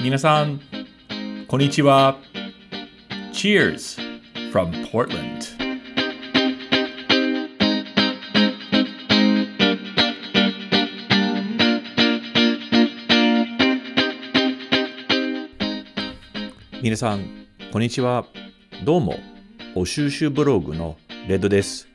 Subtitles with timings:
[0.00, 0.60] 皆さん、
[1.48, 2.18] こんにちは。
[3.32, 4.00] Cheers
[4.52, 5.44] from Portland.
[16.80, 17.24] 皆さん、
[17.72, 18.24] こんにちは。
[18.84, 19.18] どうも、
[19.74, 21.88] お収集ブログのレッドです。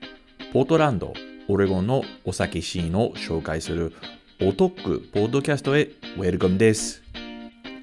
[0.52, 1.13] ポートランド、
[1.48, 3.94] オレゴンのお酒シーンを紹介する
[4.41, 5.84] お得ポッドキャストへ
[6.17, 7.02] ウェルカムです。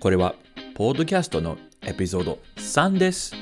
[0.01, 0.35] これは、
[0.75, 3.35] ポッドキャストのエピソード3です。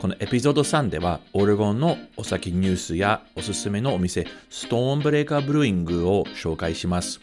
[0.00, 7.20] このエピソード3では、オレゴンのお酒ニュースやおすすめのお店、ストーンブレーカーブルーイングを紹介します。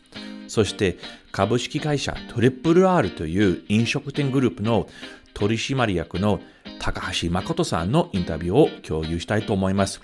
[0.50, 0.98] そして、
[1.32, 4.90] 株式会社トリプル R という飲食店グループの
[5.34, 6.42] 取締役の
[6.80, 10.02] 高橋誠さんのインタビューを共有したいと思います。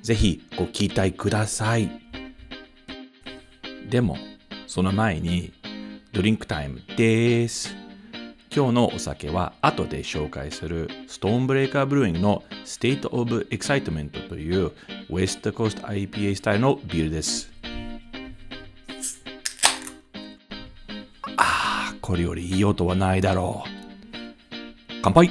[0.00, 1.90] ぜひご期待ください。
[3.90, 4.16] でも、
[4.66, 5.52] その前に
[6.14, 7.81] ドリンクタイムです。
[8.54, 14.72] 今日のお酒は後で紹介するストーンブレーカーブルーイングの State of Excitement という
[15.08, 17.50] ウェストコースト IPA スタイルのビールです。
[21.38, 23.70] ああ、これよりいい音はないだろう。
[25.02, 25.30] 乾杯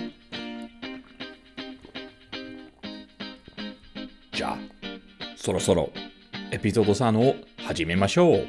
[4.32, 4.58] じゃあ、
[5.36, 5.92] そろそろ
[6.50, 8.48] エピソード3を始めましょう。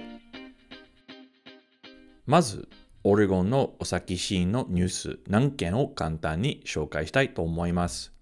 [2.24, 2.66] まず、
[3.04, 8.12] オレゴンのお酒シーンのニュース何件を簡単に紹介したいと思います。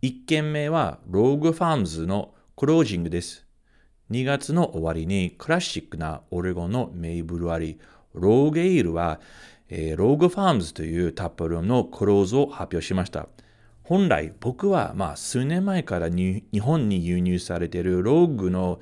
[0.00, 3.44] 1件目はローグファームズのクロージングです。
[4.10, 7.78] 2月の終わりにクラシックなオレゴンのメイブルワリー、
[8.14, 9.20] ローゲイルは、
[9.68, 13.28] えーローグファームズというタップルームのクローズを発表しました。
[13.82, 18.80] 本来僕はまあ数年前から日本に輸入されているローグの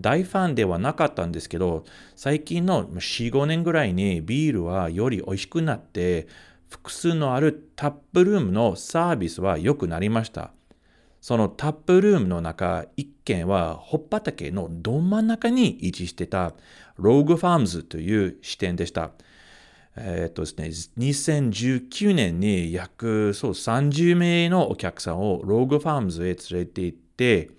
[0.00, 1.84] 大ファンではなかったんですけど
[2.16, 6.28] 最近の4、5年ぐらいにビールはより美味しくなって
[6.68, 10.52] 複数のあるタップルームのサービスは良くなりました。
[11.20, 16.54] そのタップルームの中、一軒はホッパ畑のど真ん中に位置してた
[16.96, 19.10] Rogue Farms という支店でした。
[19.96, 27.50] えーっとですね、2019年に約そう30名のお客さんを Rogue Farms へ連れて行って、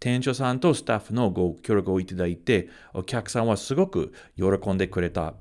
[0.00, 5.34] 店長さんとスタッフのご協力をいただいて、お客さんはすごく喜んでくれた。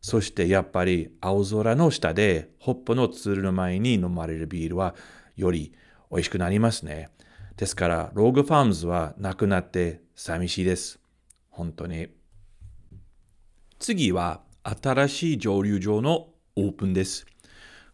[0.00, 4.94] そしてやっぱり青空の下でホップのツルの前に飲まれるビールは
[5.34, 5.72] より
[6.10, 7.08] 美味しくなりますね。
[7.56, 11.00] ですから、 Rogue Farms はなくなって寂しいです。
[11.50, 12.08] 本当に。
[13.78, 17.26] 次は新しい蒸留所のオープンです。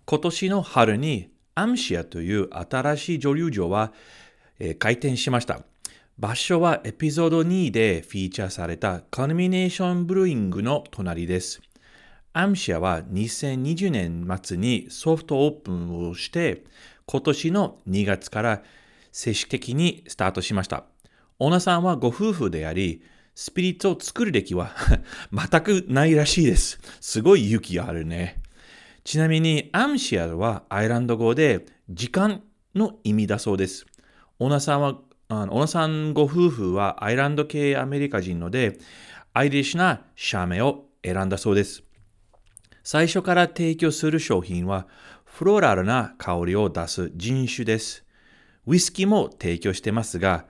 [0.04, 3.92] 今年の春にアムシアという新しい蒸留所は、
[4.58, 5.69] えー開店しました。
[6.20, 11.62] 場所はエピソード2でフィーチャーされたコノミネーションブルーイングの隣です。
[12.34, 16.64] アムシアは2020年末にソフトオープンをして、
[17.06, 18.62] 今年の2月から
[19.12, 20.84] 正式的にスタートしました。
[21.38, 23.02] オーナーさんはご夫婦であり、
[23.34, 24.76] スピリッツを作る歴は
[25.32, 26.80] 全くないらしいです。
[27.00, 28.42] すごい勇気があるね。
[29.04, 32.42] ちなみに、アムシアはアイランド語で時間
[32.74, 33.86] の意味だそうです。
[34.38, 34.98] オーナーさんは、
[35.32, 38.78] あのオーナーさんご夫婦はアイランド系アメリカ人ので、
[39.32, 41.84] アイリッシュな社名を選んだそうです。
[42.82, 44.88] 最初から提供する商品は、
[45.24, 48.04] フローラルな香りを出す人種です。
[48.66, 50.46] ウイスキーも提供してますが、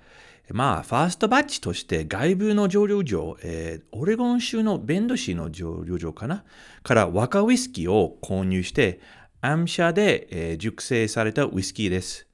[0.50, 6.42] まあ、ファーストバッチとして外部の蒸留所、えーオレゴン州のベンド市の蒸留所かな？
[6.82, 9.00] から若ウイスキーを購入して、
[9.42, 12.26] アム社で、えー熟成されたウイスキーです。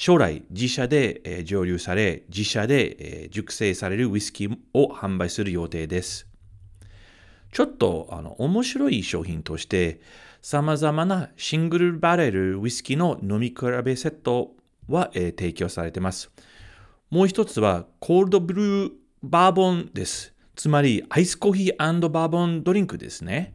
[0.00, 6.26] 将来、自社で、蒸留され、自社で、熟成されるウイスキーを販売する予定です。
[7.52, 10.00] ちょっとあの面白い商品として、
[10.40, 14.52] 様々なシングルバレルウイスキーの飲み比べセット
[14.88, 16.30] は、えー提供されています。
[17.10, 18.92] もう一つは、コールドブルー
[19.22, 20.32] バーボンです。
[20.56, 23.52] つまり、アイスコーヒーバーボンドリンクですね。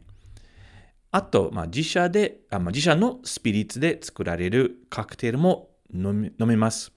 [1.10, 6.92] あと、まあ、自社であ、まあ、自社のスピリッツで作られるカクテルも飲め飲めます。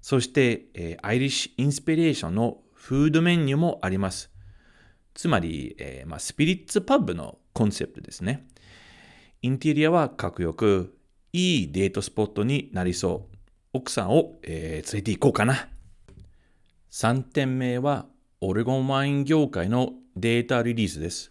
[0.00, 4.30] そして、えーアイリッシュインスピレーションのフードメニューもあります。
[5.14, 8.46] つまり、えーまあ、スピリッツパブのコンセプトですね。
[9.42, 10.96] インテリアはかっこよく、
[11.32, 13.36] いいデートスポットになりそう。
[13.72, 15.68] 奥さんを、えー連れて行こうかな。
[16.90, 18.06] 3点目は、
[18.40, 21.30] オレゴンワイン業界のデータリリースです。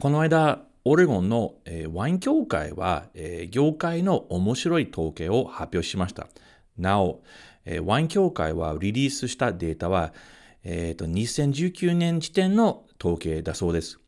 [0.00, 6.28] この間、オレゴンの、えーワイン協会は、えー業界の面白い統計を発表しました。
[6.76, 7.22] なお、
[7.64, 10.12] えーワイン協会はリリースしたデータは、
[10.62, 13.98] えーと2019年時点の統計だそうです。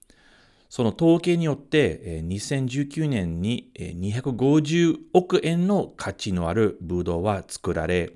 [0.68, 8.12] その統計によって、えー2019年にえー250億円の価値のあるブドウは作られ、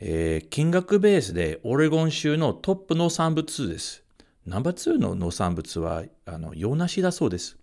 [0.00, 4.02] えー金額ベースでオレゴン州のトップ農産物です。
[4.46, 7.56] ナンバー2の農産物はあの洋梨だそうです。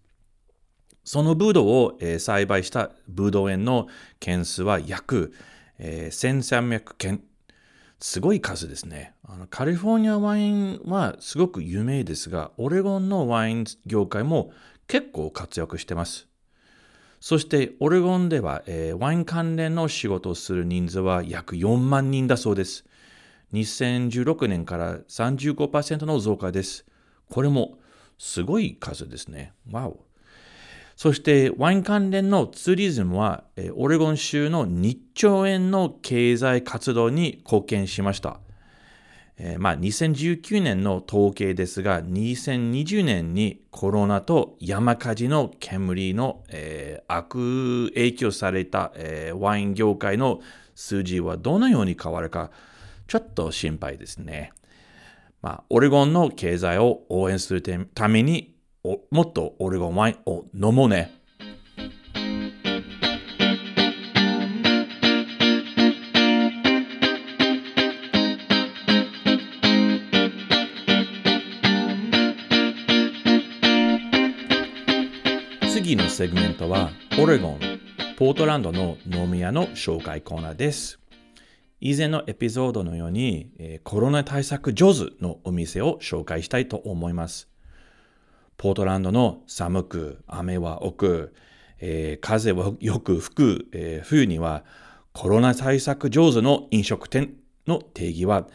[1.03, 3.87] そのブドウを、えー栽培したブドウ園の
[4.19, 5.33] 件数は約、
[5.79, 7.23] えー1300件。
[7.99, 9.45] すごい数ですねあの。
[9.47, 14.51] カリフォルニアワインはすごく有名ですが、オレゴンのワイン業界も
[14.87, 16.27] 結構活躍しています。
[17.19, 22.85] そして、オレゴンでは、えーワイン関連の仕事をする人数は約4万人だそうです。
[23.53, 26.85] 2016年から35%の増加です。
[27.29, 27.77] これも
[28.17, 29.53] すごい数ですね。
[29.69, 30.10] わお。
[31.01, 38.39] そして、ワイン関連のツーリズムは、えオレゴン州の2兆円の経済活動に貢献しました。
[39.35, 50.39] えーまあ、2019年の統計ですが、2020年にコロナと山火事の煙の、えー悪影響された、えーワイン業界の
[50.75, 52.51] 数字はどのように変わるか、
[53.07, 54.53] ちょっと心配ですね。
[55.41, 57.63] まあ、オレゴンの経済を応援する
[57.95, 58.50] ために、
[58.83, 61.11] もっとオレゴンワインを飲もうね。
[75.69, 76.89] 次のセグメントは、
[77.19, 77.59] オレゴン、
[78.17, 80.99] ポートランドの飲み屋の紹介コーナーです。
[81.79, 87.50] 以前のエピソードのように、えコロナ対策上手のお店を紹介したいと思います。
[88.61, 91.33] ポートランドの寒く、雨は多く、
[91.79, 94.63] えー風はよく吹く、えー冬には
[95.13, 97.33] コロナ対策上手の飲食店
[97.65, 98.45] の定義は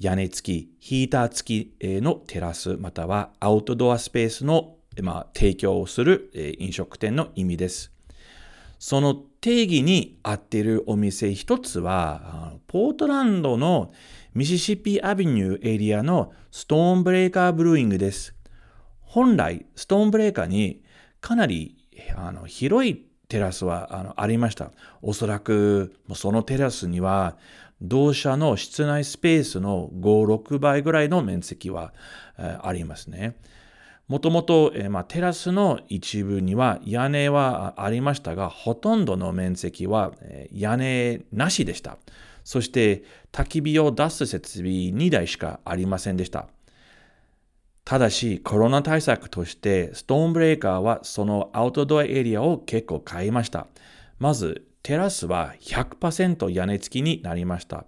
[0.00, 7.92] 屋根付き、ヒーター付きのテラスまたはアウトドアスペースの、まあ、提供をする、え飲食店の意味です。
[8.80, 13.92] その定義に合っているお店一つは、ポートランドの
[14.34, 18.34] ミシシッピアビニューエリアのストーンブレーカーブルーイングです。
[19.12, 20.82] 本来、ストーンブレーカーに
[21.20, 21.76] かなり
[22.16, 24.70] あの広いテラスはあのありました。
[25.02, 27.36] おそらくそのテラスには
[27.82, 31.92] 同社の室内スペースの5、6倍ぐらいの面積は
[32.38, 33.36] えありますね。
[34.08, 41.98] もともと、えまあ、テラスの一部には屋根はありましたが、ほとんどの面積は、え屋根なしでした。
[42.44, 46.48] そして、焚き火を出す設備2台しかありませんでした。
[47.84, 53.66] ただし、コロナ対策として、ストーンブレーカーはそのアウトドアエリアを結構変えました。
[54.18, 57.86] まず、テラスは100%屋根付きになりました。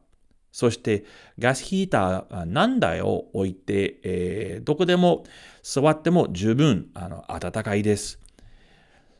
[0.50, 1.04] そして、
[1.38, 5.24] ガスヒーター何台を置いて、えーどこでも
[5.62, 8.20] 座っても十分あの暖かいです。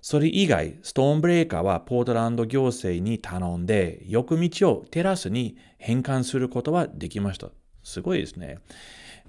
[0.00, 7.48] それ以外、ストーンブレーカーはポートランド行政に頼んで、横道をテラスに変換することはできました。
[7.82, 8.58] すごいですね。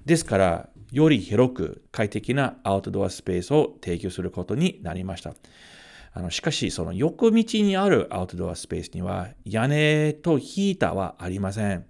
[0.06, 5.34] ですから、より広く快適なアウトドアスペースを提供することになりました。
[6.14, 11.86] あのしかし、その横道にあるアウトドアスペースには屋根とヒーターはありません。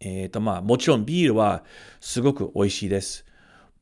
[0.00, 1.64] えっ、と、まあ、もちろんビールは
[2.00, 3.24] すごく美味しいです。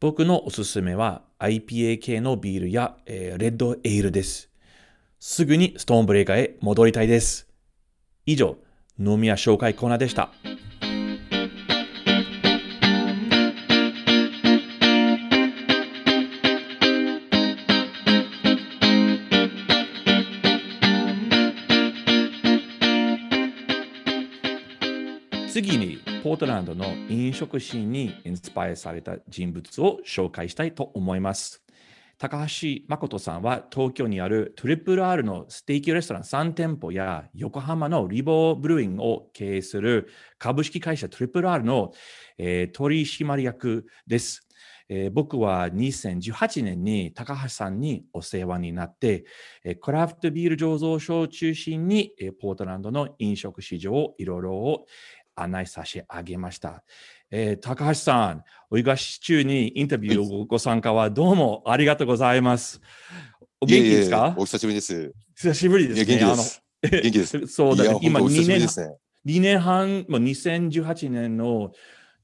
[0.00, 4.49] 僕のおすすめは IPA 系のビールや、えーレッドエールです。
[5.21, 7.49] すぐにストーンブレーカーへ戻りたいです。
[8.26, 8.57] 以上、
[9.00, 10.30] 飲み屋紹介コーナーでした。
[25.60, 31.64] 次に、ポートランドの飲食シーンにインスパイアされた人物を紹介したいと思います。
[32.16, 41.90] 高橋誠さんは東京にあるトリプル R のステーキレストラン3店舗や横浜のリボーブルーイングを経営する株式会社トリプル R の、
[42.38, 44.44] えー取締役です。
[44.88, 49.24] えー僕は2018年に高橋さんにお世話になって、
[49.64, 54.86] えークラフトビール醸造所を中心に、えーポートランドの飲食市場をいろいろ
[55.40, 56.85] 案内差し上げました。
[57.30, 62.80] えー高橋さん、お忙し中にインタビューをご参加はどうもありがとうございます。
[63.61, 64.16] お元気ですか？
[64.16, 65.14] いえいえお久しぶりです。
[65.37, 66.04] 久しぶりですね。
[66.16, 66.62] 元気です。
[66.83, 67.47] 元気です。
[67.47, 67.99] そうだね。
[68.02, 68.97] 今2本当お久しぶり年ですね。
[69.26, 71.73] 2年半、もう2018年の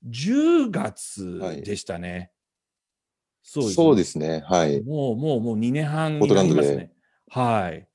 [0.08, 2.30] 10月でしたね。
[3.42, 4.42] そうそうですね。
[4.46, 4.82] はい。
[4.82, 6.92] もう、もう、もう2年半になりますね。
[7.28, 7.86] はい。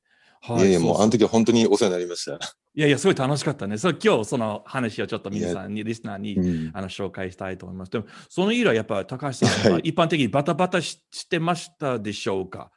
[0.41, 0.57] はい。
[0.59, 2.39] いやいや、もう、あの時は本当にお世話になりました。
[2.75, 3.77] いやいや、すごい楽しかったね。
[3.77, 7.91] それ今日その話をちょっと皆さんに、リスナーに、うんあの紹介したいと思います。
[7.91, 12.71] でも、その以来、やっぱ高橋さんははい一般的にバタバタししてましたでしょうか？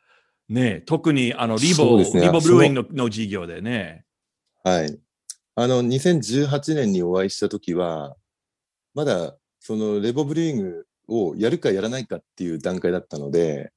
[0.49, 4.05] ねえ特にあのリボ、ねリボブルーイングのの授業でね。
[4.65, 4.99] はい。
[5.55, 8.17] あの、2018年にお会いしたときは、
[8.95, 13.71] まだ、その、レボブリーイングをやるかやらないかっていう段階だったので、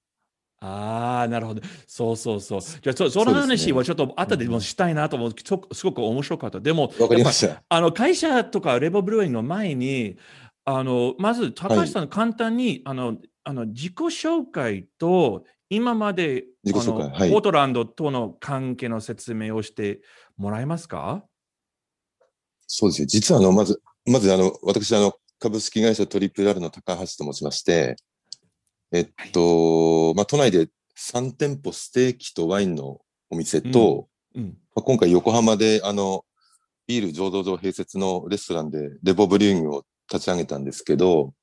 [0.65, 1.61] ああ、なるほど。
[1.85, 2.61] そうそうそう。
[2.61, 5.33] じゃあ、そその話はちょっと後でもしたいなと思う。
[5.43, 6.59] そすごく面白かった。
[6.59, 7.61] でも、わかりました。
[7.69, 10.17] あの会社とかレボブルーイングの前に、
[10.65, 20.01] あのまず高橋さん、簡単にあのあの自己紹介と今まで自己紹はいポートランドとの関係の説明をして
[20.37, 21.23] もらえますか？
[22.67, 23.07] そうですよ。
[23.07, 27.95] 実は、あの、まず、まず、あの、私、あの、株式会社トリプル R の高橋と申しまして、
[28.91, 34.57] えっと、まあ、都内で3店舗ステーキとワインのお店と、うん。
[34.75, 36.25] まあ、今回横浜で、あの、
[36.87, 41.33] ビール醸造所併設のレストランでレボブリューイングを立ち上げたんですけど、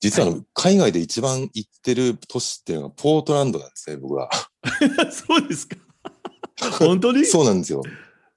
[0.00, 4.28] 実はあの、は海外で一番行ってる都市っていうのがポートランドなんですね、僕は。
[5.12, 5.76] そうですか。
[6.78, 7.24] 本当に？
[7.26, 7.82] そうなんですよ。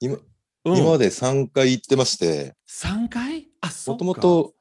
[0.00, 0.22] 今、うん
[0.78, 3.48] 今まで3回行ってまして、3回？
[3.60, 4.54] あ、そもうかともと、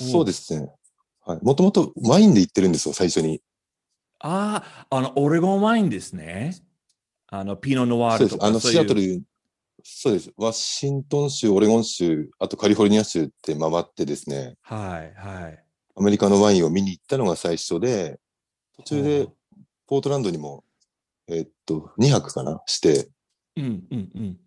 [0.00, 0.68] うんそうですね。
[1.26, 1.38] はい。
[1.42, 3.40] もともとワインで行ってるんですよ、最初に。
[4.20, 6.54] ああ、あの、オレゴンワインですね。
[7.28, 8.34] あの、ピノノワーそうです。
[8.34, 8.46] ルとか。
[8.46, 9.22] あの、そういうシアトル、
[9.82, 10.32] そうです。
[10.36, 15.64] ワシントン州、オレゴン州、あとカリフォルニア州って回ってですね、はい、はい。
[15.96, 18.18] アメリカのワインを見に行ったのが最初で、
[18.76, 19.32] 途中でほ
[19.86, 20.64] ポートランドにも、
[21.28, 23.10] えっと、2泊かなして、
[23.56, 24.38] ううん、うん、うん。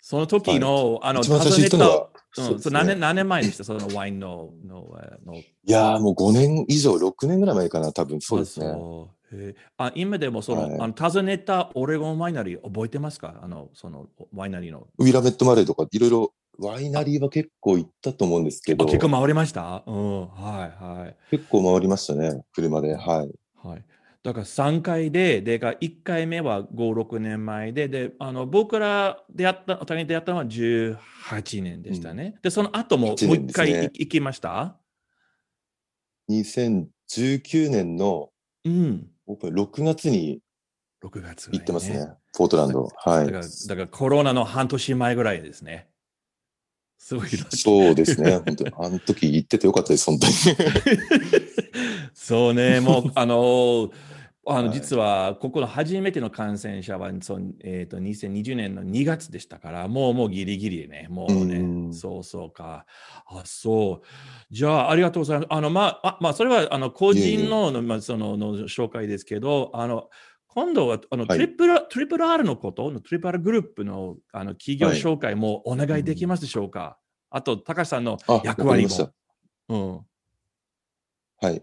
[0.00, 2.10] その時の、あの、一番最初行ったの訪は、
[2.42, 4.50] そうねそ何年何年前でした、 そのワインの。
[4.64, 8.66] のあのいやーもう5年以上、6年ぐらい前かな、多分そうですね。
[9.76, 13.38] あ今でもその、はいあの訪ねたオレゴンワイナリー覚えてますか？
[13.42, 14.86] あのそのワイナリーの。
[14.98, 19.84] ウィラメットマレーとか、いろいろ、ワイナリーは結構行ったと思うんですけど、あ結構回りました？
[19.86, 20.28] うん、は
[20.80, 21.16] いはい。
[21.30, 22.94] 結構回りましたね、車で。
[22.96, 23.30] はい。
[24.24, 32.36] はい、だから3回で、でか1回目は5、6年前で、であの僕ら出会った、お互いに出会ったのは18年でしたね。
[32.42, 34.76] で、その後ももう8 1回年ですねきました
[36.30, 38.30] ？2019年の
[38.64, 40.40] うん、僕は6月に
[41.04, 42.88] 6月行ってますね、ポートランド。
[42.96, 43.26] はい。
[43.26, 45.88] だからだからコロナの半年前ぐらいですね。
[46.98, 48.72] すごいそうですね、本当に。
[48.76, 50.32] あの時行っててよかったです、本当に。
[52.20, 53.90] そうね、 もう、あの、
[54.44, 62.86] あのはい実は、ここの初めての感染者は、そのえー、と2020年の2月でしたから、もうもうギリギリね、もうね、うんそうそうか。
[63.26, 64.06] あ、そう。
[64.50, 65.46] じゃあ、ありがとうございます。
[65.50, 70.08] あの、まあ、あまあ、それは、あの、個人の、まあ、その、の紹介ですけど、あの、
[70.48, 76.98] 今度は、あの、はいトリプル、トリプル R のこと、トリプル R グループの、あの、企業はい紹介もお願いできますでしょうか、
[77.30, 79.12] あと、高橋さんのあ、役割も。
[79.68, 80.07] うん。
[81.40, 81.62] はい。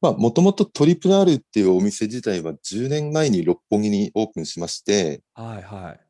[0.00, 6.00] まあ、もともとトリプル R っていうお店自体は10年前に六本木にオープンしまして、はいはい。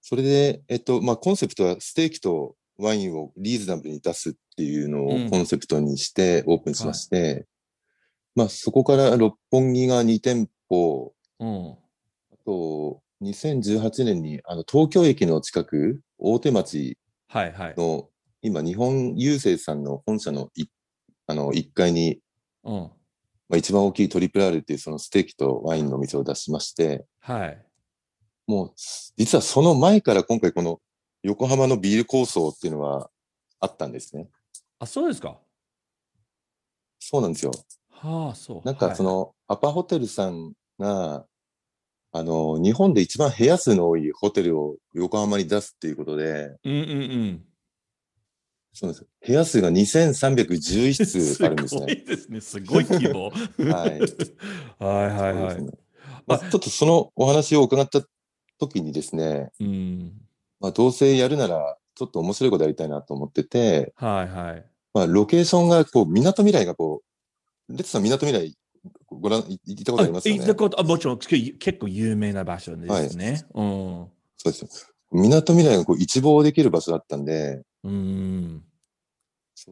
[0.00, 7.46] それで、えっと、まあ、コンセプトはステーキとワインをリーズナブルに出すっていうのうんをコンセプトにしてオープンしまして、
[8.34, 11.70] まあ、そこから六本木が2店舗、うん。
[11.72, 17.74] あと、2018年に、あの、東京駅の近く、大手町はいはい。
[17.76, 18.08] の、
[18.40, 20.64] 今、日本郵政さんの本社のい、
[21.26, 22.18] あの、1階に、
[22.64, 22.74] うん。
[23.48, 27.66] まあ、一番大きいトリプル R っていうそのステーキとワインのお店を出しまして、はい。
[28.46, 28.72] もう、
[29.16, 30.80] 実はその前から今回この
[31.22, 33.10] 横浜のビール構想っていうのは
[33.60, 34.28] あったんですね。
[34.78, 35.38] あ、そうですか。
[36.98, 37.52] そうなんですよ。
[37.90, 38.62] はあ、そう。
[38.64, 41.26] なんかその、アパホテルさんが、
[42.10, 47.44] あの、日本で一番部屋数の多いホテルを横浜に出すっていうことで、はい、うんうんうん。
[48.72, 49.06] そうですよ。
[49.26, 51.92] 部屋数が2311室あるんですすごね。
[51.92, 52.40] いですね。
[52.40, 53.30] すごい規模。
[53.30, 54.00] はい。
[54.78, 55.62] はいはいはい。
[55.62, 55.70] ね
[56.26, 58.00] まあ、ちょっとそのお話を伺った
[58.58, 60.12] 時にですね、うん。
[60.60, 64.64] まあ、どうせやるなら、ちょっと面白いことやりたいなと思ってて、はいはい。
[64.94, 67.02] まあ、ロケーションが、こう、港未来がこ
[67.68, 68.56] う、レッツさん港未来、
[69.08, 70.40] ご覧、い行ったことありますよね？
[70.40, 73.44] 行ったことあもちろん結構有名な場所ですね。
[73.54, 74.06] うん。
[74.36, 74.68] そうですよ。
[75.12, 78.62] 港未来がこう一望できる場所だったんで、うん。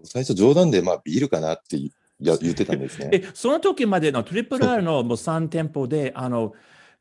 [0.04, 1.78] 最初冗談で、まあ、ビールかなって
[2.20, 3.10] 言ってたんですね。
[3.12, 6.52] え、その時までのトリプル R のもう3店舗で、あの、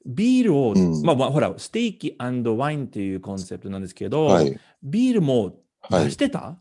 [0.06, 4.60] ビールを、うんまあまあ、ほら、ステーキワインっていうコンセプトなんですけど、はい。
[4.82, 6.16] ビールもはい出し。
[6.18, 6.58] てた、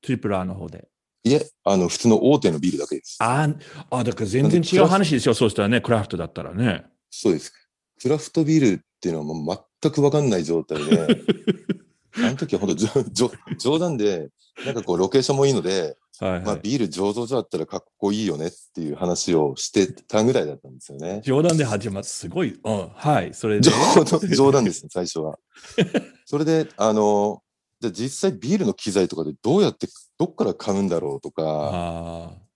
[0.00, 0.88] トリプル R の方で。
[1.24, 3.18] いえ、あの、普通の大手のビールだけです。
[3.20, 3.48] あ
[3.90, 5.34] あ、だから全然違う話ですよ。
[5.34, 6.86] そうしたらね、クラフトだったらね。
[7.10, 7.52] そうです。
[8.00, 11.22] クラフトビールっていうのはもう全くわかんない状態で、
[12.26, 14.28] あの時は本当じょじょ冗談で、
[14.64, 21.20] なんかこうロケーションもいいので、はいはいまあビール醸造所だったらかっこいいよねっていう話をしてたぐらいだったんですよね。
[21.22, 22.58] 冗談で始まって、すごい。
[22.62, 22.88] うん。
[22.92, 23.32] はい。
[23.34, 23.70] それで。
[23.70, 25.38] 冗談冗談ですね、最初は。
[26.26, 27.42] それで、あの、
[27.80, 29.86] じゃあ実際ビールの機材とかでどうやって、
[30.18, 32.48] どっから買うんだろうとか、ああ。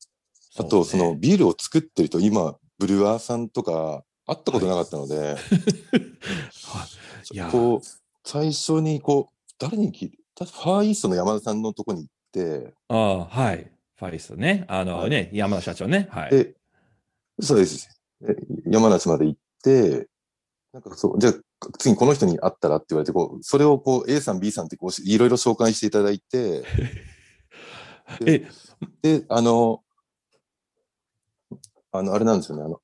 [0.58, 5.36] あと、そのねビールを作ってる人、今、ブルワーさんとか会ったことなかったので、
[7.32, 7.86] い やこう、
[8.24, 13.70] 最初にこう、誰に聞いて、たファーイーストの山田さんのとこに行って、ああ、はい。
[13.96, 14.64] ファイストね。
[14.68, 16.08] あのはいね、山田社長ね。
[16.10, 16.30] はい。
[16.30, 16.54] で、
[17.40, 17.88] そうです。
[18.20, 20.08] で山梨まで行って、
[20.72, 21.34] なんかそう、じゃあ、
[21.78, 26.64] 次この人に会ったらって言われて、こう、それをこう、A さん、B さんってこう、いろいろ紹介していただいて、
[28.26, 28.48] え、
[29.02, 29.82] で、あの、
[31.92, 32.80] あの、あれなんですよね、あの、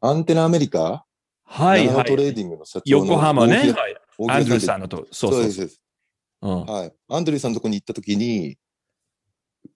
[0.00, 1.04] アンテナアメリカ、
[1.44, 2.34] はい、は長野トレーい。
[2.34, 3.72] ディングの社長の横浜ね。
[3.72, 3.96] はい。
[4.28, 5.80] アンドルーさんのと、そそうそうすそうです。
[6.42, 6.64] うん。
[6.66, 6.92] はい。
[7.08, 8.56] アンドリューさんのとこに行ったときに、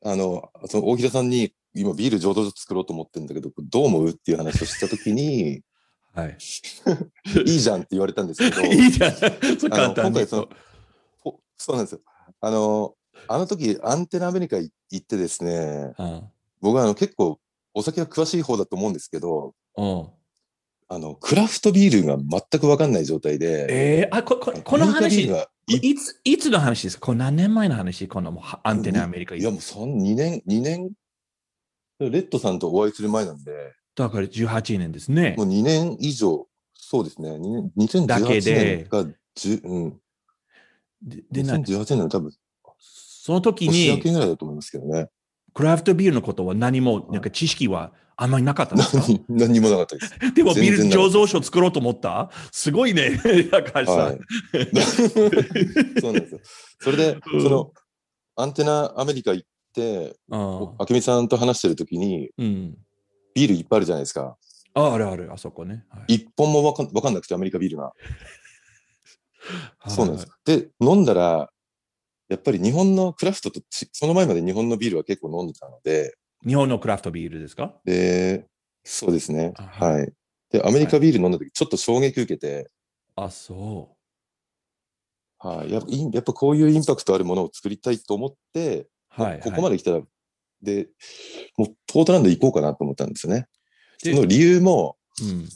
[0.04, 5.62] あの、その大平さんに、今ビール醸造所作ろうと思ってるんだけど、どう思うっていう話をしたときに、
[6.12, 6.36] はい。
[7.46, 9.12] いいじゃんって言われたんですけど、 いいじゃん。
[9.12, 10.48] そ簡単に今回その
[11.20, 12.00] ほそうなんですよ。
[12.40, 12.96] あの、
[13.28, 16.22] あの時、アンテナアメリカ行ってですね、うん。
[16.60, 17.38] 僕はあの結構
[17.74, 20.08] お酒は詳しい方だと思うんですけど、うん。
[20.88, 25.28] あの、クラフトビールが全くわかんない状態で、えー、あ、こ、ここの話
[25.70, 27.06] いいつ、いつの話ですか？
[27.06, 28.08] これ何年前の話？
[28.08, 29.36] このもうはアンテナアメリカ。
[29.36, 30.90] いやもうそん2年、2年、
[32.00, 33.52] レッドさんとお会いする前なんで、
[33.94, 35.34] だから18年ですね。
[35.36, 35.44] も。
[35.44, 39.04] う2年以上、そうですね、2年だけ2018で年が
[39.36, 40.00] 10、うん、
[41.02, 42.32] で、でな2018年の多分、
[42.78, 45.08] その時年明に、けぐらいだと思いますけどね。
[45.52, 49.04] クラフトビールのことは何も、なんか知識はあんまりなかったんですか？
[49.08, 50.14] 何何にもなかったです。
[50.34, 52.30] でもビール醸造所作ろうと思った？
[52.52, 53.18] すごいね、
[53.50, 53.96] 高橋さん。
[53.98, 54.18] はい。
[56.00, 56.40] そうなんですよ。
[56.80, 57.72] それで、うんその、
[58.36, 62.76] アンテナアメリカ行って、うんあけみさんと話してる時に、うん。
[63.34, 64.36] ビールいっぱいあるじゃないですか。
[64.74, 65.84] あ、あるある、あそこね。
[65.88, 67.92] はい一本もわかんわかんなくて、アメリカビールが。
[69.88, 70.58] そうなんですはい。
[70.60, 71.50] で、飲んだら、
[72.28, 76.14] やっぱり日本のクラフトとち、その前まで日本のビールは結構飲んでたので、
[76.46, 77.74] 日本のクラフトビールですか？
[77.84, 78.46] で、
[78.84, 79.52] そうですね。
[79.56, 80.12] あはい。
[80.50, 82.70] で、アメリカビール飲んだ時、ちょっと衝撃受けて、
[83.16, 83.96] あ、そ
[85.38, 85.72] はい。
[85.72, 89.22] やっぱいやっぱこういうインパクトあるものを作りたいと思って、う。
[89.22, 89.40] はい。
[89.40, 89.76] ここまで。
[89.76, 90.02] で来たら、
[90.62, 90.88] で、
[91.56, 93.46] もうポートランド行こうかなと思ったんですよね。
[94.02, 95.48] でその理由も、うん。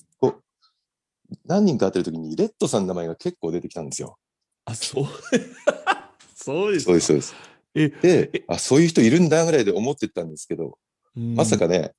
[1.47, 4.19] 何人か会ってる時に、レッドさんの名前が結構出てきたんですよ。
[4.67, 5.05] あ、そう。
[6.37, 6.91] そうですか。
[6.91, 7.35] そうです、そうです。
[7.75, 10.79] えで、あ、そういう人いるんだぐらいで思ってたんですけど、
[11.17, 11.35] うん。
[11.35, 11.93] まさかね、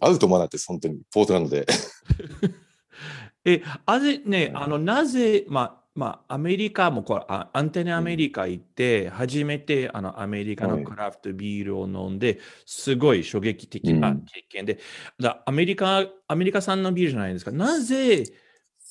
[0.00, 1.66] 会うと思わなくて、本当に、ポートランドで。
[3.44, 10.82] え、あれね、あの、なぜ、まあ、まあ、アメリカもこれ、あアンテナアメリカ行って、初めてあのアメリカはい。
[10.82, 14.24] のクラフトビールを飲んで、すごい衝撃的なうん。
[14.24, 14.78] 経験で、
[15.20, 17.50] だアメリカ、アメリカ産のビールじゃないですか。
[17.50, 18.24] なぜ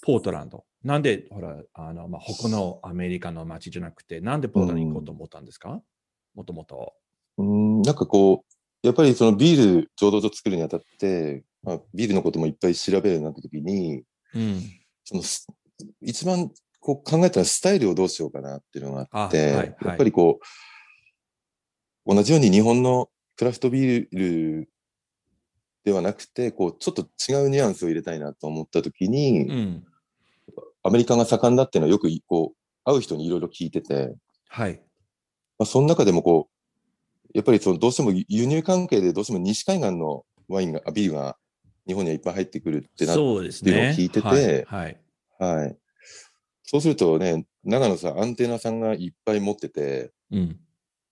[0.04, 0.64] ポートランド？
[0.84, 5.82] なんで、ほら、あの、まあ、他のアメリカの街じゃなくて、なんでポートランドに行こうと思ったんですか？
[6.36, 6.94] もともと。
[7.38, 14.62] うん、なんかこう、やっぱりそのビール醸造所作るにあたって、まあ、ビールのこともいっぱい調べるようになった時に、うん。
[15.04, 15.48] そのす
[16.02, 20.40] 一番こう考えたらスタイルをどうしようかなっていうのがあって、あはいはいやっぱりこ
[22.06, 24.70] う、同じように日本のクラフトビール
[25.84, 29.84] ではなくて、こう、ちょっと違うニュアンスを入れたいなと思った時に、うん。
[30.84, 34.16] アメリカが盛んだっていうのはよくいこう、会う人にいろいろ聞いてて、
[34.48, 34.82] はい。
[35.62, 41.38] まあ、その中でもこう、やっぱりそのどうしても輸入関係でどうしても西海岸のワインが、あビールが
[41.86, 43.96] 日本にはいっぱい入ってくるってなっそうですっていうのをね。
[43.96, 44.90] 聞いててはい。
[45.40, 45.78] はいはい。
[46.64, 50.60] そうするとね、長野さん、アンテナさんがいっぱい持ってて、うん。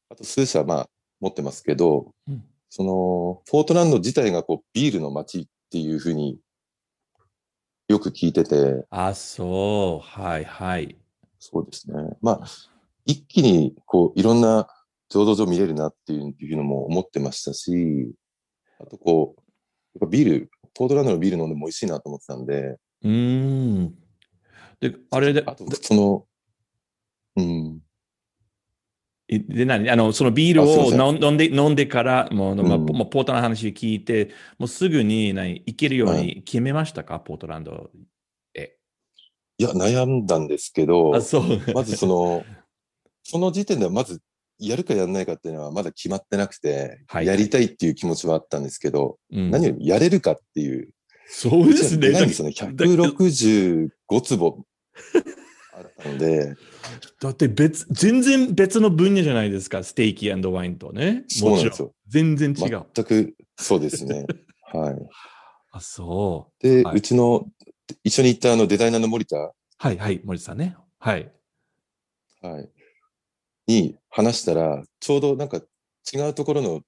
[0.10, 6.40] あと数社まあ持ってますけど、うんその、ポートランド自体がこうビールの街っていうふうに
[7.88, 10.08] よく聞いてて、あ、そう。
[10.08, 10.96] はいはい。
[11.40, 12.18] そうですね。
[12.22, 12.48] まあ、
[13.10, 14.68] 一気にこういろんな
[15.12, 18.14] 醸造所見れるなっていうのも思ってましたし、
[18.80, 19.42] あとこう、
[20.00, 23.96] やっぱビール、ポートランドのビール飲んでも美味しいなと思ってたんで、うーん。
[24.80, 26.26] で、あれで、あとその、
[27.36, 27.82] うん、
[29.28, 29.90] えで、何？
[29.90, 37.90] あの、そのビールを飲んで、飲んでから、もう、まあうんもうポートランドの話聞いて、もうすぐに何行けるように決めましたか、ポートランド。
[38.54, 38.78] え。
[39.58, 41.44] いや、悩んだんですけど、あ、そう。
[41.74, 42.44] まずその、
[43.30, 44.22] その時点ではまず
[44.60, 50.90] やるかやらないかっていうのはまだ決まってなくて、はいやりたいっていう気持ちはあったんですけど、うん何よりやれるかっていう。
[51.28, 52.10] そうですね。
[52.12, 52.54] ないんですよね。
[52.54, 54.66] 165坪。
[55.74, 56.56] あったので、
[57.22, 61.24] だって別、全然別の分野じゃないですか、ステーキワインとね。
[61.28, 61.94] そうなんですよ。
[62.08, 62.86] 全然違う。
[62.94, 64.26] 全く、そうですね。
[64.74, 65.10] はい。
[65.72, 67.48] あ、そで、はいうちの、
[68.04, 69.54] 一緒に行ったあのデザイナーの森田、う。
[69.78, 70.76] はいはい、森さんね。
[71.00, 71.32] はい。
[72.42, 72.70] はい、
[73.70, 75.62] に話したら、ちょうどなんか
[76.12, 76.82] 違うところの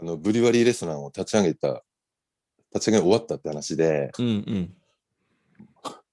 [0.00, 1.82] あのブリュワリーレストランを立ち上げた、
[2.72, 4.74] 立ち上げ終わったって話で、うんうん。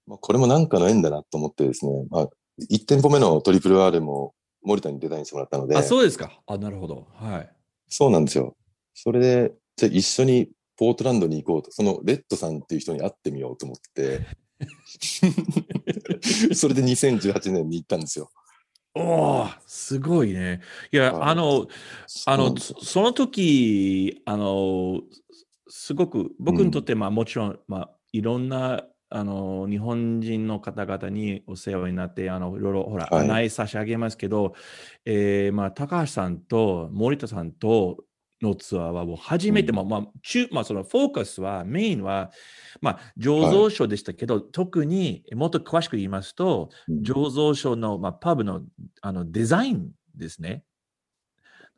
[0.07, 2.29] まあ、これもなんかの縁だなと思ってですね、まあ、
[2.71, 4.33] 1店舗目のトリプル R も
[4.63, 6.41] 森田にデザインしてもらったので、あ、そうですか。
[6.47, 7.07] あ、なるほど。
[7.13, 7.51] はい。
[7.88, 8.55] そうなんですよ。
[8.95, 14.25] それで、じゃあ一緒にポートランドに行こうと、そのレッドさんっていう人に会ってみようと思って、
[16.55, 18.31] それで2018年に行ったんですよ。
[18.95, 20.62] おお、すごいね。
[20.91, 21.31] いや、はい。
[21.31, 21.67] あの、
[22.25, 25.01] あの、その時、あの、
[25.67, 33.21] すごく、僕にとって、まあもちろん、まあ、いろんな、あの、日本人の方々にお世話になって、あの、いろいろ、ほら、はい。
[33.21, 34.53] 案内差し上げますけど、
[35.03, 37.97] えーまあ、高橋さんと森田さんと
[38.45, 42.31] のツアーはもう初めて、うんまあ、まあ、中、まあ、そのフォーカスは、メインは、
[42.81, 46.99] まあ、醸造所でしたけど、特にもっと詳しく言いますと、うん。
[47.01, 48.62] 醸造所の、まあ、パブの
[49.01, 50.63] あのデザインですね。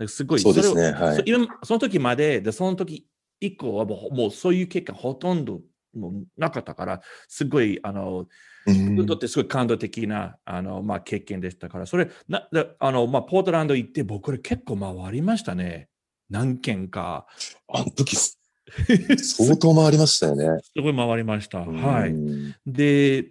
[0.07, 0.91] すごい、そうですね。
[0.91, 1.23] はい。
[1.63, 3.07] その時まで、でその時
[3.39, 5.61] 以降はもうもうそういう結果ほとんど
[5.95, 8.27] もうなかったから、すごい、あの、
[8.67, 8.95] うん。
[8.95, 15.89] 僕にとってすごい感動的なあの、まあ、経験でしたから、それ、なであのまあ、ポートランド行って、僕、これ結構回りましたね。
[16.29, 17.25] 何軒か。
[17.67, 18.15] あの時、
[19.17, 20.45] 相当回りましたよね。
[20.63, 21.59] すごい回りました。
[21.59, 22.09] はい。
[22.11, 23.29] うんで、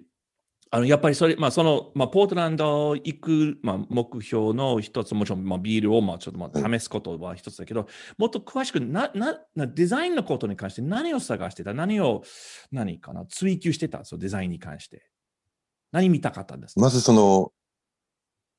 [0.71, 7.87] あのやっぱりそれ、まあ、その、まあ、ポートランド行く、まあ、目標の一つ、もちろん、まあ、ビールを、まあ、ちょっと、まあ、試すことは一つだけど、
[8.19, 11.73] もっと詳しくな、な、な、デザインのことに関して何を探してた？
[11.73, 12.25] 何を、
[12.73, 13.99] 何かな、追求してた？
[13.99, 15.09] んですよ、デザインに関して。
[15.93, 16.81] 何見たかったんですか？
[16.81, 17.53] まずその、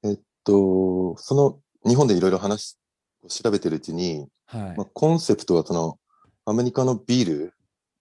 [0.04, 2.78] えっと、その、日本でいろいろ話し、
[3.28, 4.86] 調べてるうちに、はいまあ、。
[4.94, 6.00] コンセプトはその、
[6.46, 7.54] アメリカのビール、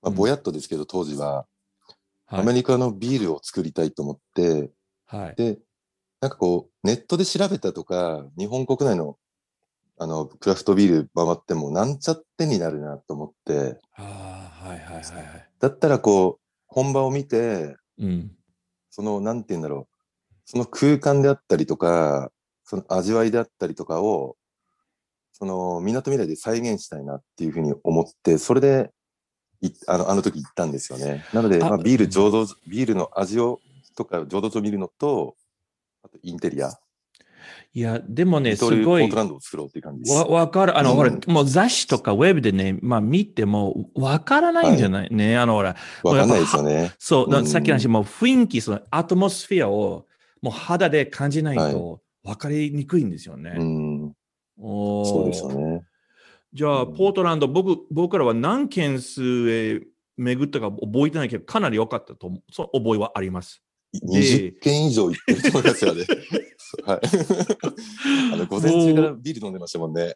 [0.03, 1.47] まあ、うんぼやっとですけど、当時は、
[2.27, 2.41] はい。
[2.41, 4.71] アメリカのビールを作りたいと思って、
[5.07, 5.35] はい。
[5.37, 5.59] で、
[6.21, 9.17] なんかこう、ネットで調べたとか、日本国内の、
[9.99, 15.49] あの、クラフトビール回っても、なんちゃってになるなと思って、ああ、はいはいはいはい。
[15.59, 18.37] だったらこう、本場を見て、うん。
[18.91, 19.97] その、なんて言うんだろう、
[20.45, 22.31] その空間であったりとか、
[22.65, 24.37] その味わいであったりとかを、
[25.39, 28.91] その、港未来で再現したいなっていうふうに思って、それで、
[29.61, 31.27] いあの、あの時行ったんですよね。
[31.35, 33.61] なので、あまあ、ビール醸造、ビールの味を、
[33.97, 35.37] とか、醸造所を見るのと、
[36.03, 36.73] あとインテリア。
[37.75, 39.17] いや、でもね、すごいート。
[39.17, 40.17] ランドを作ろうっていう感じです。
[40.17, 40.79] わわかる。
[40.79, 45.37] あの、うんほら、もう雑誌とかウェブでね、まあ見てもわからないんじゃない、ね。
[45.37, 46.95] あの、ほら、わかんないですよね。
[46.99, 50.07] そう、だうんさっきの話、もう雰囲気、そのアトモスフィアを
[50.41, 53.55] もう肌で感じないと分かりにくいんですよね。
[53.59, 54.13] うん、おー
[54.59, 55.85] そうですよね。
[56.53, 59.83] じゃあ、うんポートランド、僕、僕らは何件数へ
[60.17, 62.43] 巡ったか覚えてないけど、かなり良かったと思う。
[62.51, 63.63] そう覚えはあります。
[64.03, 66.05] 20件以上行ってると思いますよね。
[66.85, 67.01] はい。
[68.33, 70.15] あの、午前中からビール飲んでましたもんね。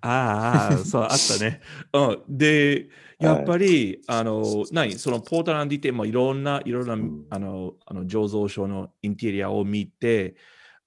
[0.00, 1.60] ああ、そう、あったね。
[1.92, 2.88] うん、で、
[3.18, 10.36] やっぱり、あの、何、そのポートランド行って、もいろんな、いろんな、んあの、あの醸造所のインテリアを見て、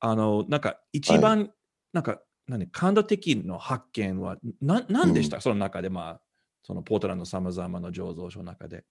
[0.02, 1.52] あの、なんか、一番、
[1.94, 6.22] なんか、何、感動的な発見は、な、なんでした、その中で、まあ、
[6.64, 8.84] そのポートランドさまざまな醸造所の中で。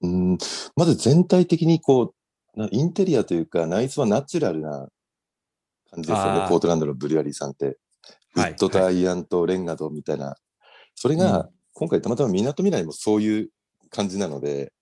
[0.00, 0.38] うん、
[0.76, 2.14] まず全体的にこ
[2.56, 4.88] う、なインテリアというか、内装はナチュラルな
[5.90, 7.78] 感じですよねポートランドのブリュアリーさんって。
[8.36, 10.36] ウはいッドとアイアンとレンガとみたいな。
[10.94, 11.48] それが、うん
[11.78, 13.50] 今回たまたま港未来もそういう
[13.88, 14.72] 感じなので、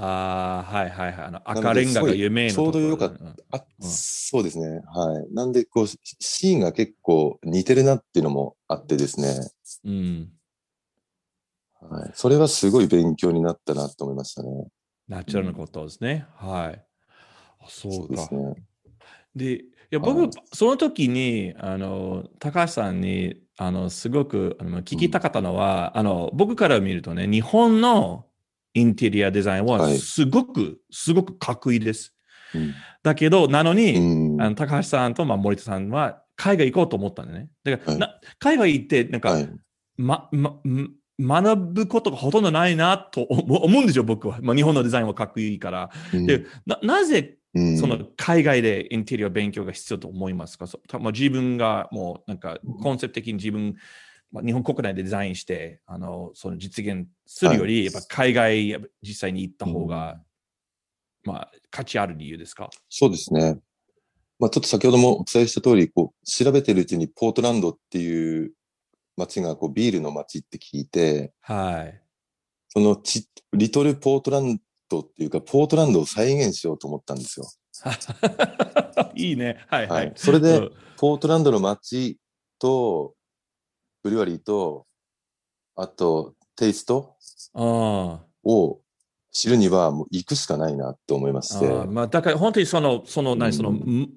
[0.00, 1.24] ああ、はいはいはい。
[1.24, 4.82] あのな赤レンガが有名なところちょうどよかったうんそうですね。
[4.86, 5.34] はい。
[5.34, 9.50] なんで、こう、シシーンが結構似てるなっていうのもあってですね。
[9.84, 10.30] うん。
[11.80, 12.10] はい。
[12.14, 14.68] それはすごい勉強になったなと思いましたね。
[15.08, 16.26] ナチュラルなことですね。
[16.36, 16.84] はい。
[17.60, 18.14] あそうか。
[18.14, 18.54] ですね。
[19.34, 28.27] で、いやはい僕、その時に、あの、高橋さんに、あの、すごくあの聞きたかったのは、あの、僕から見るとね、日本の
[28.74, 32.14] インテリアデザインははいすごく、すごくかっこいいです。
[32.54, 34.42] うんだけど、なのに、うん。
[34.42, 37.48] あの高橋さんと、まあ、森田さんは海外行こうと思ったんだね。
[37.64, 39.48] だから、はいな海外行って、なんか、はい。
[39.96, 44.38] ま、ま、ん学ぶことがほとんどないなと思思うんですよ、僕は。
[44.42, 45.90] まあ、日本のデザインはかっこいいから。
[46.12, 53.74] うんで、ななぜうんその海外でインテリア勉強が必要と思いますか、そたまあ、自分がもうなんかコンセプト的に自分、
[54.30, 60.20] まあ、日本国内でデザインしてあのその実現するより、やっぱ海外実際に行った方が
[61.24, 62.70] まあ、価値ある理由ですか？
[62.88, 63.58] そうですね。
[64.38, 68.52] まあ、ちょっと先ほどもお伝えした通り、こう、調べてるうちにポートランドっていう
[69.16, 72.00] 街がこうビールの街って聞いて、はい。
[72.68, 77.46] そのち、リトルポートランドっていうか、ポートランドを再現しようと思ったんですよ。
[79.16, 79.58] いいね。
[79.66, 80.12] はいははいい。。
[80.14, 82.18] それで、うんポートランドの街
[82.58, 83.14] と、
[84.02, 84.86] ブリュワリーと、
[85.76, 87.14] あと、テイスト
[87.54, 88.80] あを
[89.30, 91.66] 知るには、もう行くしかないなって思いまあして。
[91.68, 94.10] ああまあ、だから本当にその、その、何、その、うん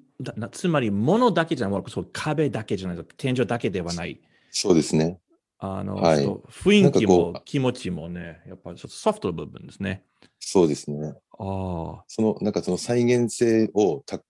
[0.52, 4.20] つまり、物だけじゃない、そう壁だけじゃない、天井だけではない。
[4.50, 5.18] そうですね。
[5.58, 10.04] あの、はい雰囲気も気持ちもね、やっぱりちょっとソフトな部分ですね。
[10.40, 11.14] そうですね。
[11.38, 14.20] ああ、その、なんかその再現性をた、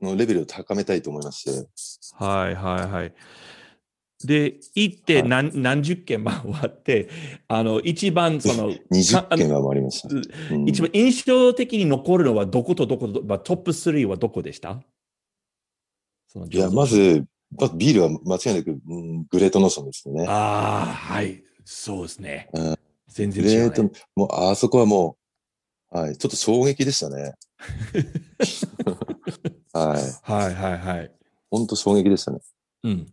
[0.00, 1.68] のレベルを高めたいと思いまして。
[2.14, 3.14] はいはいはい。
[4.24, 6.34] で、行ってはい何,、何十件回
[6.66, 7.08] って、
[7.48, 10.08] あの、一番その、20か件は回りました。
[10.54, 14.80] うん一番印象的に残るのはどことどこと、まあ、トップ3はどこでした？
[16.50, 17.24] いや、ま、ず、
[17.58, 20.26] まずビールは間違いなく、うん、グレートノーションですよね。
[20.28, 22.48] ああ、はい、そうですね。
[22.52, 22.76] うん
[23.08, 25.16] 全然違う、グレートね。、もう、あそこはも
[25.92, 27.34] う、はい、ちょっと衝撃でしたね。
[29.72, 30.02] はい。
[30.32, 31.10] はいはいはい。
[31.50, 32.38] 本当衝撃でしたね。
[32.82, 33.06] うん。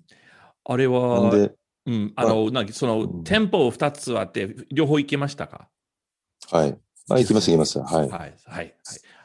[0.66, 1.54] あれは、で、
[1.86, 5.70] うん、あの、なんかその、うん店舗2つあって、両方行きましたか？
[6.52, 6.78] はい。
[7.10, 7.84] あ、行きました、行きました。
[7.84, 8.10] はい。
[8.10, 8.76] はい、はい、はい。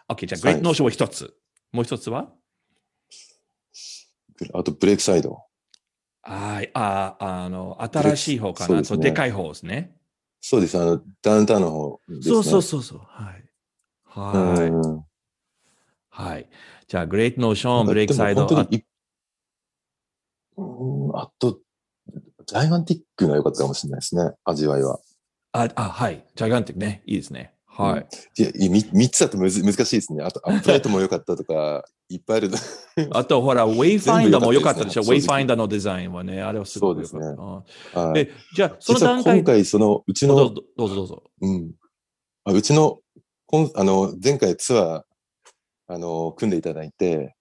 [0.09, 1.35] OK、じゃあ、グレートノーションは1つ。
[1.73, 2.33] もう1つは？
[4.55, 5.43] あと、ブレイクサイド。
[6.23, 8.67] はい、ああ、あの、新しい方かな？
[8.67, 9.97] そうですねそうでかい方ですね。
[10.41, 12.35] そうです、あの、ダウンタウンの方ですね。
[12.35, 12.99] そうそうそうそう。
[13.07, 13.45] はい。
[14.05, 14.69] はい。
[14.69, 15.05] うん
[16.11, 16.49] はい。
[16.89, 18.47] じゃあ、 Great Notion、 Breakside。
[18.47, 18.83] 本当にい
[20.59, 21.59] うんあと、
[22.47, 24.99] Gigantic が良かったかもしれないですね、味わいは。
[25.53, 26.25] あ、あはい。
[26.35, 27.03] Gigantic ね。
[27.07, 27.55] いいですね。
[27.67, 28.07] はい。
[28.39, 30.25] いや、いやみ三つだとむず難しいですね。
[30.25, 32.51] あと、 Upright も良かったとか、 いっぱいある。
[33.13, 35.03] あと、ほら、 Wayfinder も良かったでしょ？
[35.03, 37.27] ウェイファインダーのデザインはね、あれはすごく良かった。
[37.27, 41.23] そうですうんはいえ、じゃあ、その段階今回、その、うちのどうぞ、どうぞどうぞ。
[41.41, 41.75] うん。
[42.45, 42.99] あうちの、
[43.47, 45.03] こんあの、前回ツアー、
[45.87, 47.37] あの、組んでいただいて、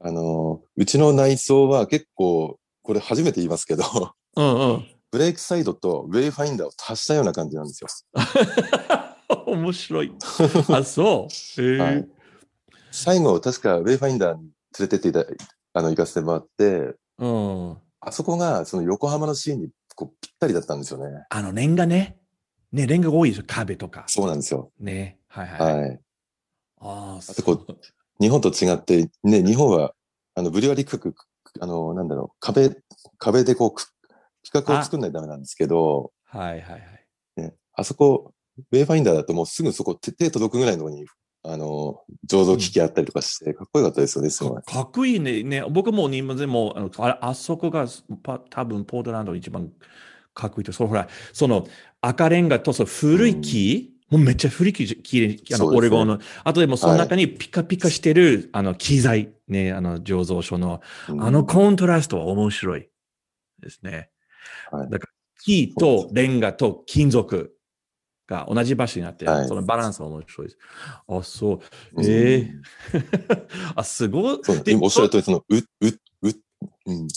[0.00, 3.84] あの、うちの内装は結構、これ初めて言いますけど、
[4.36, 4.86] うんうん。
[5.10, 7.88] Breakside と Wayfinder を足したような感じなんですよ。
[9.46, 10.12] 面白い。
[10.68, 11.62] あ、そう。
[11.62, 12.08] えーはい
[12.90, 15.36] 最後、確か Wayfinder に連れてっていただい
[15.74, 17.76] あの、行かせてもらって、うん。
[18.00, 21.26] あそこが、その横浜のシーンにこうぴったりだったんですよね。
[21.28, 22.18] あの、レンガね。
[22.72, 23.44] ね、レンガが多いですよ。
[23.46, 24.04] 壁とか。
[24.06, 24.72] そうなんですよ。
[24.80, 25.18] ね。
[25.28, 25.80] はいはい。
[25.80, 26.00] はい。
[26.80, 27.78] ああ、あとこう
[28.20, 29.92] 日本と違って、ね、日本は、
[30.34, 31.12] あの、ブリュワリー区画、
[31.60, 32.76] あの、なんだろう、壁、
[33.18, 33.86] 壁でこう、く
[34.44, 36.82] 企画を作んないとダメなんですけど、はいはいはい。
[37.36, 38.32] ね、あそこ、
[38.72, 41.06] ウェイファインダーだともうすぐそこ手手届くぐらいのとこに、
[41.44, 44.62] あの、醸造機器あったりとかして、かっこよかったですよね、すごい。
[44.62, 45.42] かかっこいいね。
[45.42, 47.86] ね僕も今でもあのああそこが
[48.22, 49.70] パ多分ポートランドの一番
[50.34, 50.72] かっこいいと。
[50.72, 51.66] そのほら、その
[52.00, 56.18] 赤レンガとその古い木、もうめっちゃ古い木、木あの、ねオレゴンの。
[56.44, 62.88] あとでもその中にピカピカしてる、あの機材、ね、あの醸造所の、うんあのコントラストは面白い
[63.60, 64.10] ですね。
[64.70, 65.12] はいだから
[65.44, 67.54] 木とレンガと金属
[68.26, 70.58] が同じ場所になって、はいそのバランスは面白いです。
[71.06, 71.60] あ、そう。
[71.94, 72.52] うんええ
[73.76, 74.42] あ、すごい。
[74.64, 76.32] でおっしゃる通り、その、う、う、う、
[76.86, 77.08] うん。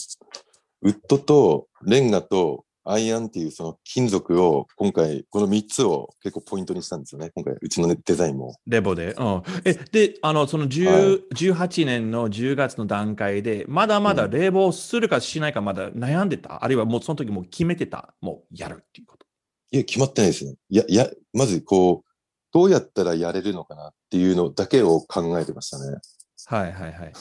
[0.82, 7.30] ウッドとレンガとアイアンっていうその金属を今回、この3つを結構ポイントにしたんですよね。
[7.34, 8.56] 今回、うちのねデザインも。
[8.66, 9.12] レボで。
[9.12, 9.42] うん。
[9.64, 18.14] え、で、あの、その10、18年の10月の段階で、まだまだ冷房するかしないかまだ悩んでた、あるいはもうその時もう決めてた？
[18.20, 19.26] もうやるっていうこと。
[19.70, 20.54] いや、決まってないですね。
[20.68, 22.12] いや、いや、まずこう、
[22.52, 25.98] どうやったらやれるのかなっていうのだけを考えてましたね。
[26.46, 27.12] はいはいはい。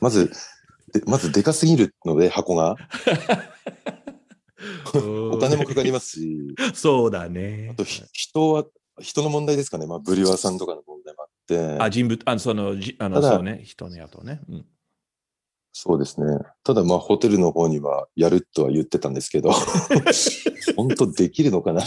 [0.00, 0.32] まず、
[0.92, 2.76] でまずでかすぎるので、箱が。
[5.32, 7.74] お金もかかりますし、 そうだねあ。
[7.74, 8.64] とひ人は、
[9.00, 9.86] 人の問題ですかね。
[9.86, 11.82] まあ、ブリュワーさんとかの問題もあって。
[11.82, 14.40] あ、人物、あその、じあの、そうね、人のやとね。
[14.48, 14.66] うん。
[15.74, 16.26] そうですね。
[16.64, 19.52] ただまあホテルの方にはやるとは言ってたんですけど、
[20.76, 21.80] 本当できるのかな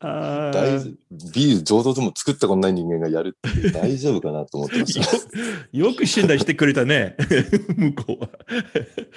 [0.00, 0.96] 大ー
[1.34, 5.16] ビール醸造所も作ったことない人間がやるって大丈夫かなと思ってました。
[5.72, 7.16] よく信頼してくれたね、
[7.74, 8.28] 向こうは。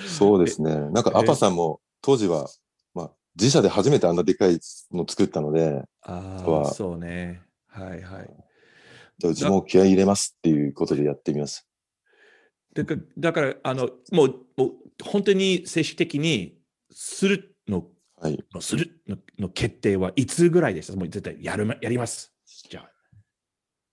[0.08, 0.74] そうですね。
[0.74, 2.48] なんかアパさんも当時は、
[2.94, 4.60] まあ自社で初めてあんなでかい
[4.92, 7.42] の作ったので、ああ、はそうね。
[7.68, 8.30] はいはい。
[9.24, 11.62] うちも気合い入れますっていうことでやってみまし
[12.74, 12.84] た。
[12.84, 14.72] だから、だからあのもうもう
[15.04, 16.58] 本当に正式的に
[16.92, 17.86] するの
[18.22, 18.44] はい。
[18.54, 20.96] のするのの決定はいつぐらいでした？
[20.96, 22.34] もう絶対やるまやります。
[22.70, 22.90] じゃあ。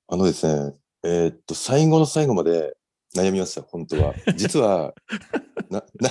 [0.08, 2.76] あのですね、えーっと、最後の最後まで
[3.16, 4.14] 悩みました、本当は。
[4.36, 4.94] 実は、
[5.70, 6.10] な、な、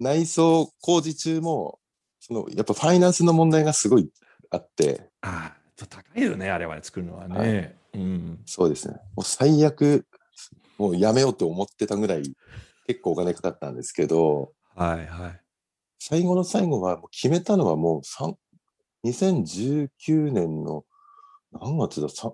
[0.00, 1.78] 内装工事中も、
[2.18, 4.10] その、やっぱファイナンスの問題がすごい
[4.50, 7.76] あって、ああ、ちょっと高いよね、あれは作るのはね。
[7.94, 8.42] うん。
[8.46, 8.94] そうですね。
[9.14, 10.06] もう最悪、
[10.78, 12.34] もうやめようと思ってたぐらい、
[12.86, 15.40] 結構お金かかったんですけど、はいはい。
[15.98, 18.36] 最後の最後は、もう決めたのはもう三
[19.04, 20.84] 2019年の
[21.52, 22.32] 何月だ、さ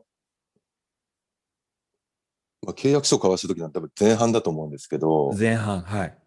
[2.63, 6.19] まあ、契約書交わした時なんて多分前半だと思うんですけど、前半、はい。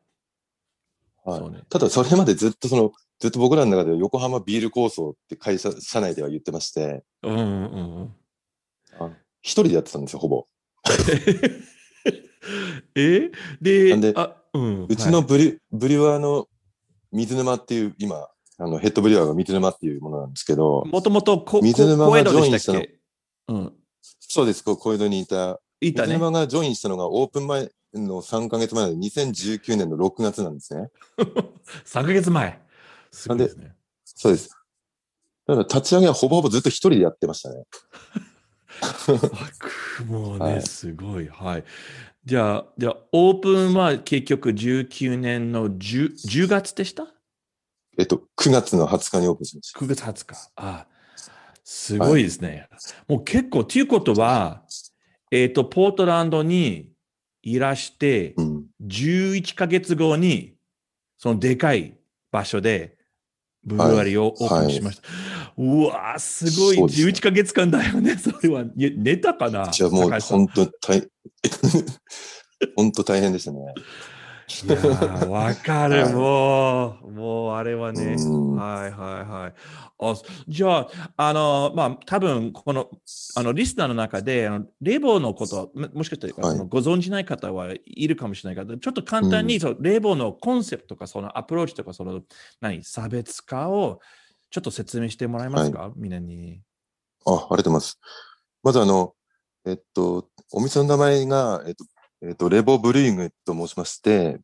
[1.29, 7.43] はいねただそれまでずっとその、ずっと僕らの中で横浜ビール構想って会社、社内では言ってまして、うんうんう
[8.03, 8.15] ん。
[8.99, 10.45] あの一人でやってたんですよ、ほぼ。
[12.95, 13.31] え？
[13.61, 14.85] でであ、うん。
[14.89, 16.47] うちのブリ,、ブリュワーの
[17.11, 22.83] 水沼っていう、今、あのヘッドブリュワーが水沼っていうものなんですけど、もともとこ水沼が小江戸でジョインしたの
[23.47, 23.73] うん。
[24.01, 26.13] そうです、こう小江戸にいたいたね。
[26.13, 30.89] 水沼がジョインしたのがオープン前の3ヶ月前の2019年の6月なんですね。
[31.85, 32.61] 3ヶ月前。
[33.11, 33.75] すごいですね。
[34.05, 34.49] そうです。
[35.47, 37.63] だから立ち上げはほぼほぼずっと一人でやってましたね。
[40.07, 41.27] もうね、はいすごい。
[41.27, 41.63] はい。
[42.23, 47.07] じゃあ、じゃあ、オープンは結局19年の 10, 10月でした？
[47.97, 49.79] えっと、9月の20日にオープンしました。
[49.79, 50.51] ?9 月20日。
[50.55, 50.87] あ
[51.63, 52.67] すごいですね。
[53.07, 54.63] もう結構、ということは、
[55.31, 56.91] えっ、と、ポートランドに
[57.41, 58.65] いらして、うん。
[58.85, 60.55] 11ヶ月後に、
[61.17, 61.97] そのでかい
[62.31, 62.97] 場所で、
[63.63, 65.03] ブルワリーをオープンしました。
[65.57, 66.77] うわーすごい。
[66.77, 68.15] ね11ヶ月間だよね。
[68.17, 69.69] それは、寝たかな？
[69.69, 71.07] じゃあもう本当大、
[72.75, 73.59] 本当大変でしたね。
[75.29, 78.15] わかる、はいもう、もうあれはね。
[78.17, 79.53] うんはいはいはい。
[79.99, 80.15] あ
[80.47, 82.89] じゃあ、あの、まあ、多分この、
[83.35, 86.41] あの、リスナーの中で、あのレボーのこと、ももしかして、ご
[86.79, 92.21] 存じない方はいるかもしれないけど、ちょっと簡単に、うんそうレボーのコンセプトとか、そのアプローチとか、その、
[92.59, 93.99] 何、差別化を、
[94.51, 96.61] ちょっと説明してもらえますか、みんなに。
[97.25, 97.99] あ、ありがとうございます。
[98.63, 99.13] まずあの、
[99.65, 101.85] えっと、お店の名前が、えっと、
[102.21, 104.39] えっと、レボブルーイングと申しまして、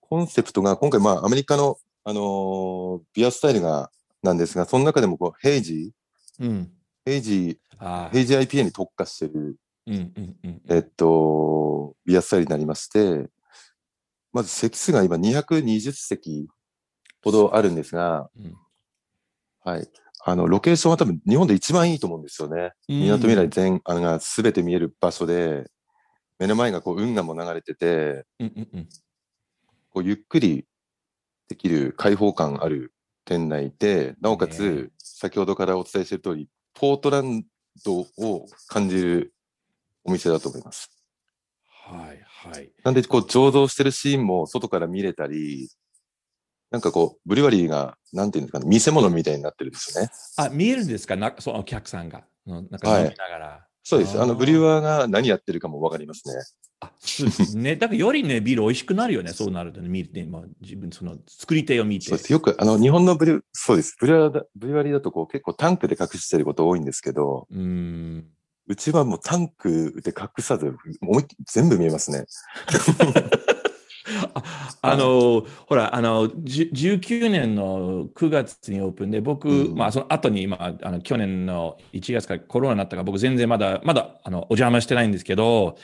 [0.00, 3.90] コンセプトが、今回まあアメリカの、あのービアスタイルが、
[4.22, 5.92] なんですが、その中でもこう、ヘイジ
[6.38, 6.70] うん。
[7.04, 9.56] ヘイジあヘイジ IPA に特化してる、
[9.86, 10.62] うんうんうん。
[10.68, 13.28] えっと、ビアスタイルになりまして、
[14.32, 16.46] まず席数が今220席
[17.24, 18.54] ほどあるんですが、うん
[19.64, 19.88] はい。
[20.24, 22.72] あの、ロケーションは多分日本で一番いいと思うんですよね。
[22.86, 25.68] みなとみらい全、あのが全て見える場所で、
[26.38, 28.88] 目の前がこう運河も流れてて、うんうんうん。
[29.90, 30.66] こうゆっくり
[31.48, 32.92] できる開放感ある
[33.24, 37.44] 店内で、なおかつ、ね先ほどからお伝えしている通り、ポートラン
[37.84, 39.32] ドを感じる
[40.04, 40.90] お店だと思います。
[41.68, 42.70] はいはい。
[42.84, 45.70] なんで、こう、醸造してるシーンも外から見れたり、
[46.70, 50.10] なんかこう、ブリュワリーが、なんていうんですかね、見せ物みたいになってるんですよね。
[50.36, 51.16] あ、見えるんですか？
[51.16, 52.26] なそのお客さんが。
[52.46, 53.66] うんなんかはい飲みながら。
[53.88, 54.20] そうです。
[54.20, 56.34] あの、ブリュワーが何やってるかもわかりますね。
[56.80, 57.76] あ、そうですね。
[57.76, 59.32] だからよりね、ビール美味しくなるよね。
[59.32, 62.06] そうなるとね、見て、まあ、自分、その作り手を見て。
[62.06, 62.32] そうです。
[62.32, 63.94] よく、あの、日本のブリュ、そうです。
[64.00, 68.26] ブリュワーだ、ブリュワリーだとこう、結構タンクで隠してること多いんですけど、うーん。
[68.66, 72.24] うちはもうタンクで隠さず、思いっきり全部見えますね。
[74.34, 79.76] ああの、ほら、あの、じゅ19年の9月にオープンで、僕、うん。
[79.76, 85.76] まあ、その後に、まあ、あの、去年の1月からコロナになったから、僕全然まだ、まだ、あの、お邪魔してないんですけど、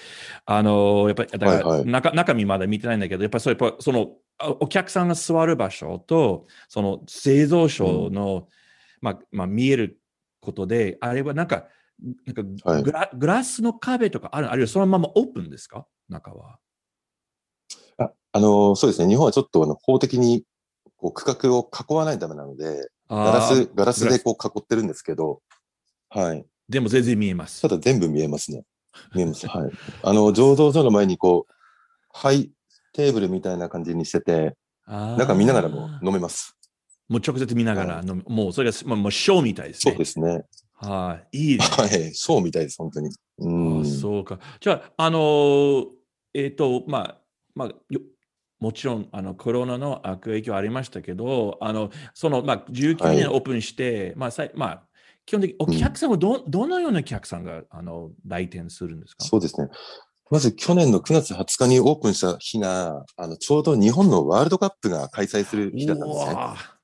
[0.46, 1.86] あの、やっぱり、だから、はいはい。
[1.86, 8.48] 中中身まだ見てないんだけど、やっぱりそう、やっぱその、あお客さんが座る場所と、その製造所の、
[9.00, 10.00] まあ、まあ、見える
[10.40, 11.66] ことで、あれはなんか、
[12.26, 12.82] なんかはい。
[12.82, 15.86] グラ、グラスの壁とかある、あるいはそのままオープンですか？
[16.08, 16.58] 中は。
[17.98, 19.08] あ、あの、そうですね。
[19.08, 20.44] 日本はちょっとあの法的に、
[20.96, 25.40] こう、区画を囲わないとダメなので、ガラあース、ガラスでこう囲ってるんですけど、
[26.08, 26.44] はい。
[26.68, 27.68] でも全然見えますた。
[27.68, 28.64] だ全部見えますね。
[29.14, 29.46] 見えます。
[29.46, 29.70] はい。
[30.02, 31.52] あの、醸造所の前にこう、
[32.12, 32.50] ハイ
[32.92, 34.56] テーブルみたいな感じにしてて、
[34.86, 36.56] 中見ながらも飲めます。
[37.08, 39.92] もう直接見ながら飲む、もうそれがもうもうショーみたいですね。
[39.92, 40.44] そうですね。
[40.74, 41.38] はい。
[41.52, 41.64] いいね。
[41.64, 42.14] はい。
[42.14, 43.10] ショーみたいです、本当に。
[43.38, 43.84] うあん。
[43.86, 44.38] そうか。
[44.60, 45.86] じゃあ、あのー
[46.34, 47.21] えっ、と、まあ、
[47.54, 48.00] まあ、よ
[48.60, 54.82] もちろん、あの、コロナの悪影響ありましたけど、あの、その、まあ、19はい年オープンして、まあ、さいまあ、
[55.26, 59.24] 基本的にお客さんはど,、どのようなお客さんが、あの、来店するんですか？
[59.24, 59.68] そうですね。
[60.30, 66.36] まず去年の9月20日にオープンした日が、あの、ちょうど日本のワールドカップが開催する日だったんですね。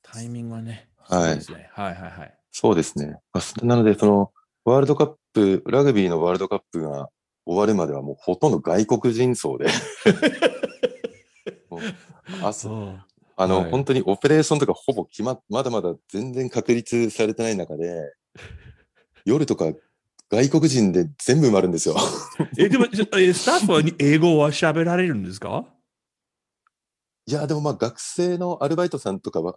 [0.02, 0.88] タイミングはね。
[0.98, 1.44] はいね。
[1.72, 2.38] はいはいはい。
[2.50, 3.18] そうですね。
[3.62, 4.32] なので、その、
[4.64, 7.08] ワールドカップ、ラグビーのワールドカップが
[7.48, 9.68] 終わるまではもうほとんど外国人層で。
[11.70, 11.80] もう
[12.42, 13.04] 朝そう。
[13.36, 18.12] あの、はい本当にオペレーションとかほぼ決まっ、まだまだ全然確立されてない中で、
[19.24, 19.72] 夜とか
[20.30, 21.96] 外国人で全部埋まるんですよ。
[22.58, 25.64] え、でも、スタッフは英語は喋られるんですか？
[27.26, 29.56] いや、でもまあ学生のアルバイトさんとかは、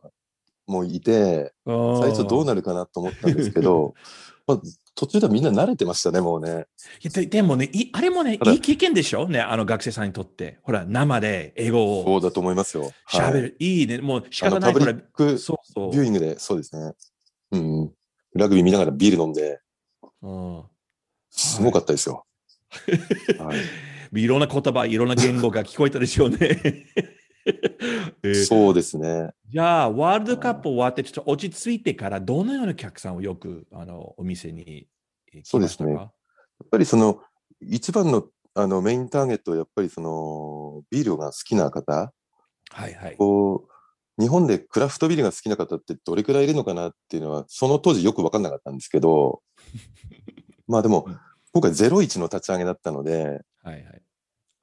[0.68, 3.96] もういて、最最初どうなるかなと思ったんですけど、
[4.48, 4.62] まあ、
[4.94, 6.66] 途中ではみんな慣れてましたね、もうね。
[7.02, 9.28] いやででもね、いあれもね、いい経験でしょ？
[9.28, 10.60] ね、あの学生さんにとって。
[10.64, 12.92] ほら、生で英語をそうだと思いますよ。
[13.06, 13.56] はい喋る。
[13.60, 14.00] いいね。
[14.00, 14.74] もう仕方ない。
[14.74, 14.94] ほら
[15.38, 16.94] そうそうビューイングで、そうですね。
[17.52, 17.92] うんうん。
[18.34, 19.60] ラグビー見ながらビール飲んで、
[20.22, 20.64] うん。
[21.30, 22.26] すごかったですよ。
[23.40, 23.54] は
[24.14, 26.86] い、 いろんな言葉、いろんな言語が聞こえたでしょうね。
[28.24, 29.32] えーそうですね。
[29.50, 34.88] じゃあ、ワールドカップ終わって、ちょっと落ち着いてから、どのようなお客さんをよくあのお店に
[35.44, 36.12] そうですねやっ
[36.70, 37.22] ぱりその、
[37.62, 42.14] 一番のあのメインターゲットはやっぱりその、ビールが好きな方、
[42.70, 43.16] はいはい。
[43.18, 49.42] こう、日本でクラフトビールが好きな方ってどれくらいいるのかなっていうのは、その当時よく分かんなかったんですけど、
[50.68, 51.08] まあでも、
[51.54, 54.02] 今回01の立ち上げだったので、はいはい。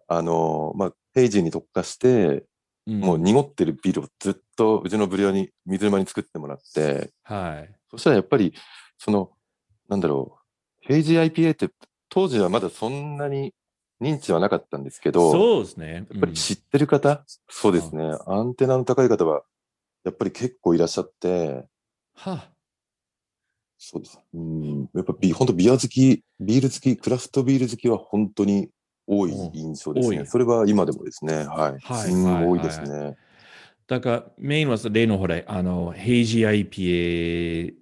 [0.08, 2.47] あの、まあ、ペイジーに特化して、うん
[2.88, 7.74] もう濁ってるビールをずっとうちのブリオに水沼に作ってもらって、はい。
[7.90, 8.54] そしたらやっぱり、
[8.96, 9.30] その、
[9.88, 10.48] なんだろう、
[10.80, 11.68] ヘイジー IPA って
[12.08, 13.52] 当時はまだそんなに
[14.00, 16.06] 認知はなかったんですけど、そうですね。
[16.10, 19.42] やっぱり知ってる方、そうですね、アンテナの高い方は、
[20.04, 21.66] やっぱり結構いらっしゃって、
[22.14, 22.48] は
[23.76, 24.18] そうです。
[24.34, 28.70] うん、やっぱビ、本当ビア好き、ビール好き、クラフトビール好きは本当に
[29.08, 30.24] 多い印象ですね。
[30.26, 31.78] それは今でもですね、はい。
[31.80, 33.16] はい多いですね。
[33.86, 37.74] だから、メインは例のほら、あの、ヘイジー IPA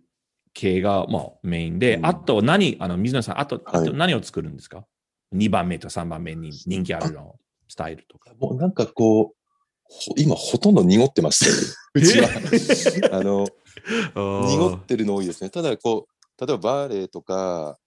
[0.54, 4.86] 系が、まあ、メインで、うんあと何、あの、水野さん、あと、あはいと何を作るんですか
[5.32, 7.34] ?2 番目と3番目に人気あるの、
[7.68, 8.32] スタイルとか。
[8.38, 9.36] もうなんかこう、
[9.88, 11.50] ほ今ほとんど濁ってまして、
[11.94, 12.28] うちは。
[13.10, 13.48] あの、
[14.46, 15.50] 濁ってるの多いですね。
[15.50, 17.78] ただ、こう、例えばバーレーとか、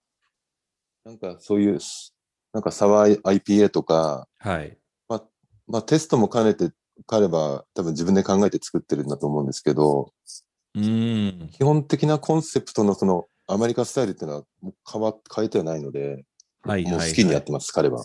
[1.05, 1.79] なんかそういう、
[2.53, 4.77] なんかサワー IPA とか、はい。
[5.07, 6.71] まあテストも兼ねて
[7.05, 10.11] 彼は多分自分で考えて作ってるんだと思うんですけど、
[10.75, 11.49] うん。
[11.51, 16.25] 基本的なコンセプトのそのアメリカスタイルっていうのはもう変わ変えてはないので、
[16.63, 17.09] はいはい、もうはい。
[17.09, 18.03] 好きにやってます、彼は。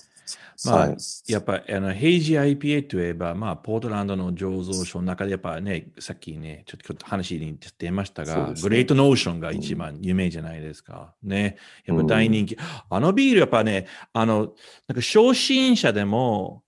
[0.64, 0.96] まあはい、
[1.26, 11.14] やっぱあのヘイジー IPA といえば、まあ、ポートランドの醸造所の中で、やっぱね、さっきね、ちょっと話に出ましたが、ねグレートノーションが一番有名じゃないですか。
[11.22, 11.56] ね。
[11.84, 12.56] やっぱ大人気。
[12.88, 14.54] あのビール、やっぱね、あの、なんか
[14.94, 16.62] 初心者でも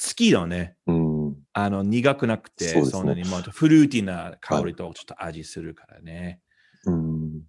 [0.00, 0.76] 好きだね。
[0.86, 1.36] うん。
[1.52, 6.40] あの、苦くなくて、そねんなにもうフルーティーな香りとちょっと味するからね。
[6.86, 7.42] うん。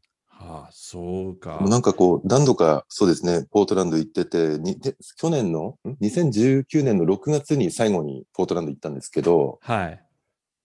[0.43, 1.59] はあ、そうか。
[1.67, 10.03] なんかこう、何度か、そうですね、ポートランド行ってて、にで去年の、ん ?2019 年の6月に最後にポートランド行ったんですけど、はい。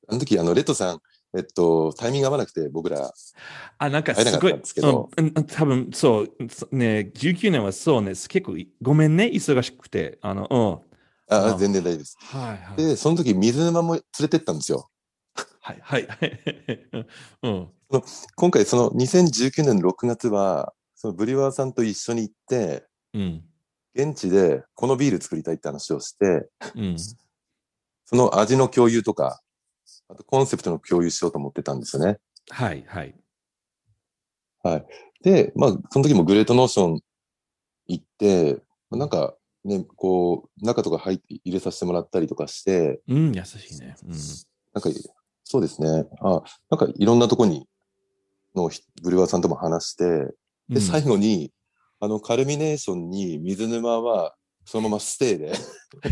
[0.09, 1.01] あの時、あの、レッドさん、
[1.37, 3.13] えっと、タイミング合わなくて、僕ら、
[3.79, 10.19] あ、なんかすごいうんうん多分そう、そね、19年はそうね、結構、ごめんね、忙しくて。
[10.23, 11.35] あの、うん。
[11.35, 12.17] あ、うん全然大丈夫です。
[12.21, 12.77] はいはい。
[12.77, 14.89] で、その時、水沼も連れてったんですよ。
[15.69, 17.07] はいはいはい。
[17.43, 17.69] うん。
[18.37, 23.45] 今回、その2019年の6月は、そのブリュワーさんと一緒に行って、うん。
[23.95, 26.97] 現地でこのビール作りたいって話をして、うん。
[26.99, 29.43] その味の共有とか、
[30.09, 32.19] あとコンセプトの共有しようと思ってたんですよね。
[32.49, 32.83] はい
[34.63, 34.87] はい。
[35.23, 37.01] で、まあ、その時もグレートノーション
[37.89, 43.97] 行って、なんかね、こう、中とか入入れさせてもらったりとかして、うん、優しいね。
[44.07, 44.13] うん。
[44.73, 44.91] なんか、
[45.51, 46.05] そうですね。
[46.21, 47.67] あ、なんかいろんなとこに、
[48.55, 50.35] のひブリュワーさんとも話して、で、
[50.73, 51.51] うん最後に、
[52.01, 54.35] あの、カルミネーションに水沼は、
[54.67, 55.53] そのままステイで、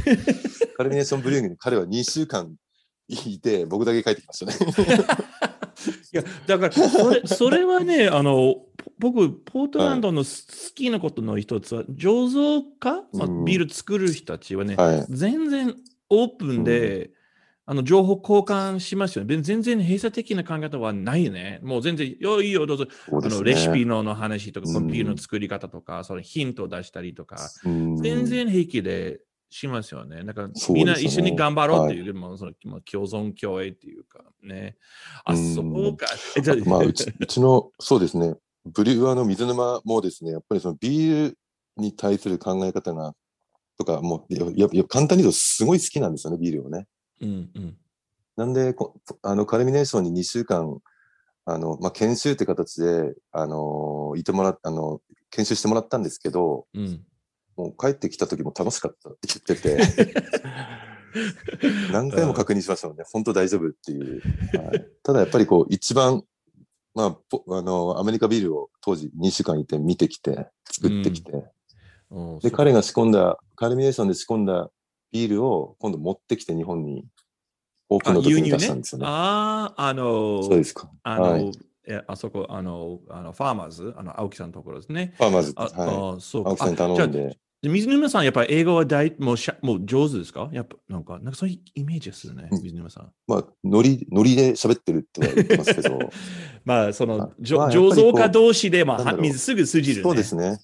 [0.78, 2.54] カルミネーションブリューイングに彼は2週間
[3.08, 4.54] いて、僕だけ帰ってきましたね。
[6.12, 8.54] いや、だから、それ、それはね、あの、
[8.98, 15.06] ぽ僕、ポートランドのす好きなことの一つは、醸造家、まあうんビール作る人たちはね、はい。
[15.10, 15.76] 全然
[16.08, 17.10] オープンで、
[17.68, 19.42] あの情報交換しますよね。
[19.42, 21.58] 全然閉鎖的な考え方はないよね。
[21.64, 22.84] もう全然、よいいよ、どうぞ。
[22.84, 22.90] ね。
[23.10, 30.22] あのレシピのの話とか、うんこのビールの作り方とか、そのヒントを出したりとか、うん全然平気でしますよね。
[30.22, 34.76] なんか、そうですねみんな一緒に頑張ろうっていう、もうそのまあ共存共栄っていうかね。
[35.24, 36.06] あ、うんそうか。
[36.36, 41.38] えじゃあ、まあ、うちうちの、そうですね、ブリュワーの水沼もですね、やっぱりそのビール
[41.76, 43.12] に対する考え方が、
[43.76, 46.86] とか、もう、ややや簡単に言うとすごい好きなんですよね、ビールをね。
[47.20, 47.76] うんうん。
[48.36, 50.80] なんで、こあの、カルミネーションに2週間、
[51.44, 55.00] あの、まあ、研修って形で、あの、いてもらっあの、
[55.30, 57.04] 研修してもらったんですけど、うん。
[57.56, 60.14] もう帰ってきた時も楽しかったって言ってて、
[61.90, 63.04] 何回も確認しましたもんね。
[63.10, 64.20] 本当大丈夫っていう。
[64.58, 66.24] はいただやっぱりこう、一番、
[66.94, 71.42] まあ、ぽあの、アメリカビールを当時2週間いて見てきて、作ってきて、で、う
[72.36, 74.70] んそう彼が仕込んだ、カルミネーションで仕込んだ
[75.16, 77.06] ビールを今度持ってきて日本に
[77.88, 79.06] オープンの時に出したんですよね。
[79.08, 80.90] ああ、あの、そうですか。
[81.02, 81.52] あの、はい
[81.88, 85.14] えあそこ、あの、あのファーマーズ、あの、青木さんのところですね。
[85.18, 86.16] ファーマーズ、あ、はい。
[86.16, 86.50] あそうか。
[86.50, 87.38] 青木さんに頼んで。
[87.62, 90.50] 水沼さん、やっぱり英語は大もうしゃもう上手ですか？
[90.52, 93.12] やっぱ、なんか、なんかそういうイメージですよね、うん水沼さん。
[93.28, 96.10] まあ、ノリ、ノリで喋ってるっては言ってますけど。
[96.64, 100.02] まあ、その、じょまあ醸造家同士で、まあ、水すぐ通じる、ね。
[100.02, 100.58] そうですね。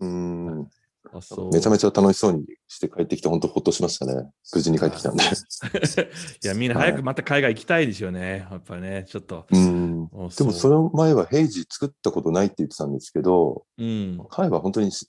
[0.00, 0.58] うん。
[0.58, 0.70] うん。
[1.14, 4.30] あそうめちゃめちゃ楽しそうにして帰ってきて、本当ほっとしましたね。
[4.52, 5.22] 無事に帰ってきたんで。
[6.42, 8.46] いや、みんな早くまた海外行きたいですよね。
[8.50, 9.46] やっぱりね、ちょっと。
[9.50, 10.08] うん。
[10.12, 14.18] あでもその前はヘイジ作ったことないって言ってたんですけど、うん。
[14.28, 15.08] 彼は本当にし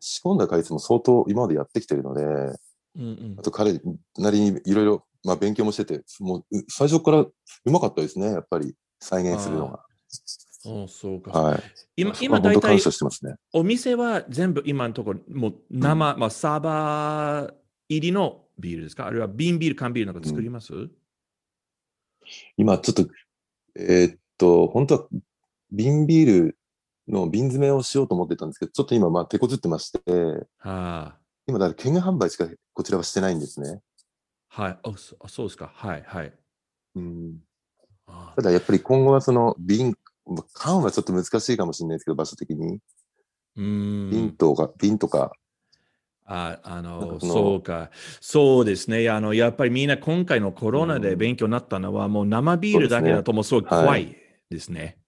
[0.00, 2.56] 仕込んだ回数も相当今までやってきてるので、うん
[2.96, 3.80] うんあと彼
[4.18, 7.32] なりにいろいろ、まあ勉強もしてて、もうう最初からう
[7.64, 9.84] まかったですね、やっぱり再現するのが。
[10.66, 11.30] あそうか。
[11.30, 11.62] はい。
[11.96, 12.80] 今、今大体ね。
[13.52, 17.54] お店は全部今のところ、もう生、まあ、サーバー
[17.88, 19.06] 入りのビールですか？
[19.06, 20.72] あるいは瓶ビール、缶ビールなんか作ります、
[22.56, 23.06] 今ちょっと、
[23.76, 25.08] えーっと、本当は
[25.70, 26.58] 瓶ビール
[27.08, 30.00] の瓶詰めをしようと思ってたんですけど、ちょっと今まあ手こずってまして、
[30.58, 33.82] は今だから券販売しかこちらはしてないんですね。
[34.56, 35.28] あ、はいあそあ。
[35.28, 35.70] そうですか。
[35.74, 36.32] はい、はい。
[36.96, 37.36] うん。
[38.06, 39.96] あただやっぱり今後はその瓶、まあ
[40.52, 42.78] 缶はちょっと難しいかもしれないですけど、場所的に。
[43.56, 44.36] うー瓶ん。
[44.36, 45.32] とか、瓶とか、
[46.26, 47.90] ああのかそうか。
[48.20, 49.08] そうですね。
[49.10, 54.16] あの、やっぱりみんな今回のコロナで勉強になったのは、もう生ビールだけだともうすごい怖い
[54.48, 54.98] ですね。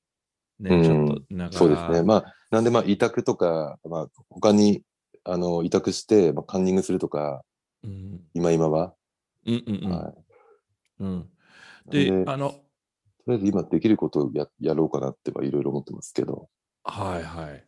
[0.61, 1.57] ね、ちょっと、なんか。
[1.57, 2.03] そうですね。
[2.03, 4.83] まあ、なんでまあ委託とか、まあ他に、
[5.25, 7.43] あの、委託して、まあ、カンニングするとか、
[7.83, 8.21] うん。
[8.35, 8.95] 今今は。
[9.47, 9.91] うんうんうん。
[9.91, 10.15] はい。
[10.99, 11.31] うん、
[11.89, 12.55] でで、あの、
[13.27, 16.49] とりあえず今できることをややろうかなってはいろいろ思ってますけど。
[16.85, 17.65] はいはい。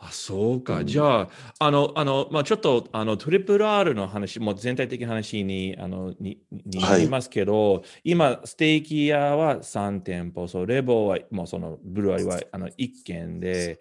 [0.00, 0.80] あ、そうか。
[0.80, 1.28] うんじゃあ、
[1.58, 13.80] あの、あの、まあ、ちょっと、あの、トリプル R の話、もう全体的な話に、あの、に、にはいなりますけど、今、ステーキ屋は3店舗、そう、レボーは、もうその、ブルワリーは、あの、1軒で、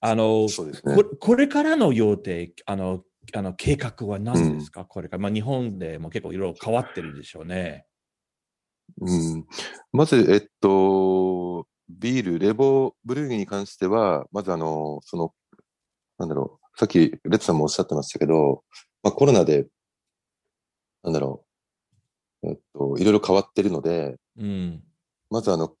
[0.00, 0.50] あの、ね
[0.82, 1.04] こ。
[1.18, 3.04] これからの予定、あの、
[3.34, 5.22] あの計画は何ですか、これから。
[5.22, 7.86] まあ、日本でも結構いろいろ変わってるでしょうね。
[9.00, 9.46] うん。
[9.92, 15.34] まず、えっと、ビール、レボーブルーギーに関しては、まずあの、その、
[16.18, 18.64] なんだろう、さっきレッツさんもおっしゃってましたけど、
[19.02, 19.66] まあコロナで、
[21.02, 21.44] なんだろ
[22.42, 24.82] う、えっと、いろいろ変わってるので、うん。
[25.30, 25.74] まずあの、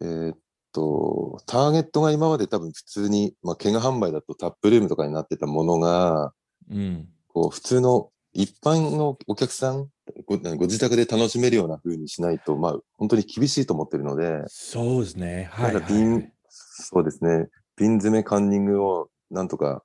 [0.00, 0.38] えーっ
[0.72, 6.32] と、ターゲットが今まで多分普通に、まあ、券販売だとタップルームとかになってたものが、
[6.70, 7.08] うん。
[7.28, 9.88] こう、普通の一般のお客さん、
[10.26, 15.48] ごご自宅で楽しめるような風にしないと、まあ、本当に厳しいと思ってるので、そうですね。
[15.52, 19.82] はい、だから瓶、そうですね、瓶詰めカンニングをなんとか、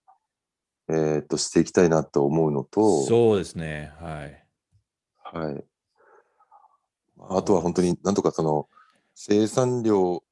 [0.89, 3.91] えーっと、していきたいなと思うのと、そうですね。
[3.99, 4.45] はい。
[5.23, 5.63] はい。
[7.29, 8.67] あとは本当になんとかその
[9.15, 10.23] 生産量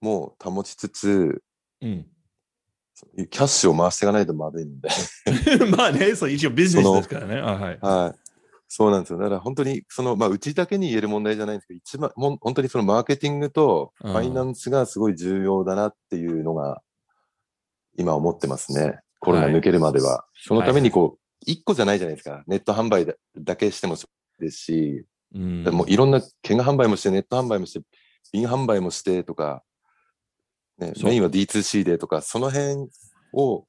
[0.00, 1.42] も保ちつつ、
[1.80, 2.06] うん。
[3.30, 4.88] キャッシュを回していかないとまずいので。
[5.76, 7.36] まあね、そう、一応ビジネスですからね。
[7.38, 7.78] あはい。
[7.80, 8.30] はい。
[8.68, 9.18] そうなんですよ。
[9.18, 16.82] だから本当に、その、まあ、うちだけに言える問題じゃないんですけど、一番、もん本当にそのマーケティングとフうんァイナンスがすごい重要だなっていうのが、
[17.98, 18.98] 今思ってますね。
[19.20, 20.24] コロナ抜けるまでは。
[20.34, 22.42] そのためにこう、一個じゃないじゃないですか。
[22.46, 27.86] ネット販売だだけしてもそうですし、うんもういろんな券販売もして、ネット販売もして、
[28.32, 29.62] 瓶販売もしてとか、
[30.78, 32.88] ね、メインは D2C でとか、その辺
[33.32, 33.64] を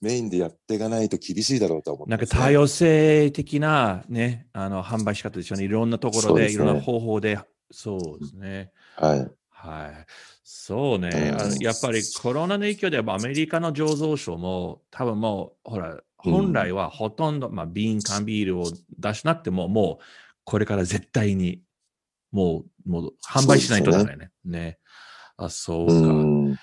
[0.00, 5.64] メインでやっていかないと厳しいだろうとは思ってなんか多様性的なね、あの販売仕方ですよね。
[5.64, 7.38] いろんなところで、ですねいろんな方法で、
[7.70, 8.72] そうですね。
[8.96, 9.30] はい。
[9.50, 10.06] はい。
[10.42, 11.32] そうね。
[11.36, 20.04] あのやっぱりコロナの影響でアメリカの醸造所も多分もう、ほら、本来はほとんど、まあ、瓶、缶ビールを出しなくても、もう
[20.44, 21.62] これから絶対に
[22.32, 24.30] もう、もう販売しないとダメね。
[24.44, 24.78] ね。
[25.44, 25.92] あ、そうか。
[25.92, 26.56] うん。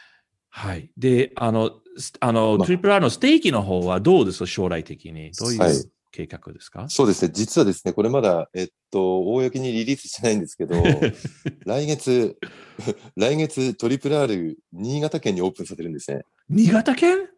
[0.50, 0.90] はい。
[0.98, 4.40] で、あの、すあの、まトリプル R のステーキの方はどうです？
[4.40, 5.32] か将来的に。
[5.32, 7.32] どういはいう計画ですか、そうですね。
[7.32, 10.76] 実はですね、これまだ、えっと、公にリリースしてないんですけど、
[11.66, 12.38] 来月、
[13.16, 16.24] 来月トリプル R 新潟県にオープンさせるんですね。
[16.50, 17.30] 新潟県？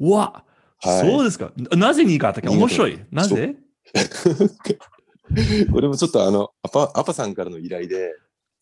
[0.00, 0.44] わ、
[0.78, 1.52] はいそうですか。
[1.56, 2.50] ななぜ新潟県？
[2.50, 2.98] 面白い。
[3.12, 3.54] なぜ？
[5.72, 8.12] これもちょっとあの、アパ、アパさんからの依頼で、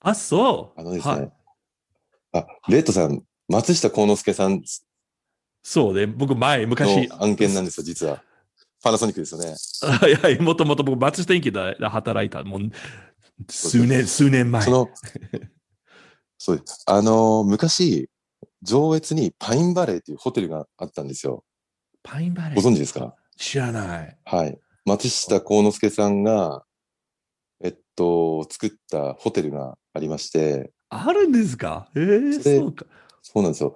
[0.01, 0.81] あ、そう。
[0.81, 1.33] あのですね、はい
[2.35, 4.63] あ、レッドさん、松下幸之助さん
[5.63, 6.07] そうね。
[6.07, 7.09] 僕前、昔。
[7.09, 8.23] の案件なんですよ、実は。
[8.83, 9.55] パナソニックですよね。
[10.31, 12.43] いや、もともと僕、松下電器で働いた。
[12.45, 12.61] もう、
[13.51, 14.63] 数年、数年前。
[14.63, 14.89] その、
[16.37, 16.83] そうです。
[16.87, 18.11] あの、昔、
[18.61, 21.45] 上越にパインバレーっていうホテルがあったんですよ。
[22.03, 23.15] パインバレーご存知ですか？
[23.39, 24.19] 知らない。
[24.25, 24.59] はい。
[24.85, 26.65] 松下幸之助さんが、
[27.63, 31.89] えっと、作ったホテルがありまして、あるんですか？
[31.97, 32.87] ええー、そうか。
[33.23, 33.75] そうなんですよ。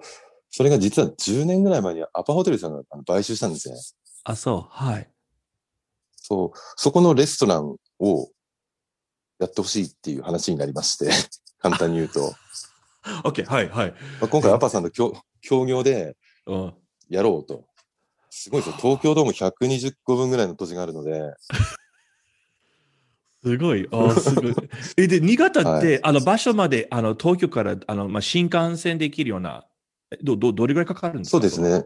[0.51, 3.75] それが実は10年ぐらい前にアパホテルさんが買収したんですね。
[4.23, 4.67] あ、そう。
[4.69, 5.09] はい。
[6.15, 8.29] そう、そこのレストランを
[9.39, 11.09] やってほしいっていう話になりまして、
[11.59, 12.33] 簡単に言うと。
[13.23, 13.91] OK、はい、はい。
[14.19, 16.15] まあ、今回アパさんと協協業で
[16.45, 16.73] うん。
[17.09, 17.65] やろうと。
[18.29, 18.77] すごいですよ。
[18.79, 21.33] 東京ドーム120個分ぐらいの土地があるので、
[23.43, 23.87] すごい。
[23.91, 24.53] あすごい。
[24.97, 29.65] え、で、新潟って、はいあの、場所まで、あの、東京から、あの、まあ、新幹線できるような、
[30.11, 31.31] えど、ど、どれぐらいかかるんですか？
[31.31, 31.61] そうです。
[31.61, 31.85] ね。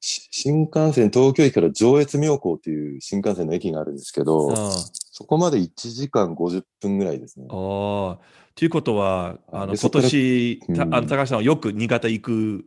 [0.00, 7.46] し新幹線、東京駅から上越妙高っていう新幹線の駅があるんですけど、あそこまで1時間50分ぐらいですね。
[7.50, 8.18] あ。
[8.54, 12.64] ということは、あの、今年、たうんあの高橋さんはよく新潟行く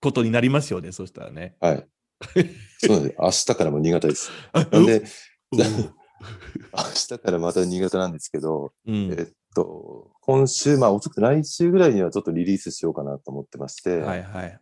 [0.00, 1.56] ことになりますよね、そしたらね。
[1.60, 1.86] はい。
[2.78, 3.16] そうです。
[3.18, 4.30] 明日からも新潟です。
[4.52, 5.02] あなんで、
[5.52, 5.56] う
[6.72, 9.12] 明日からまた新潟なんですけど、うん。
[9.12, 14.60] えっと、今週、まあ遅くて来週ぐらいにはちょっとリリースしようかなと思ってまして、はいはい。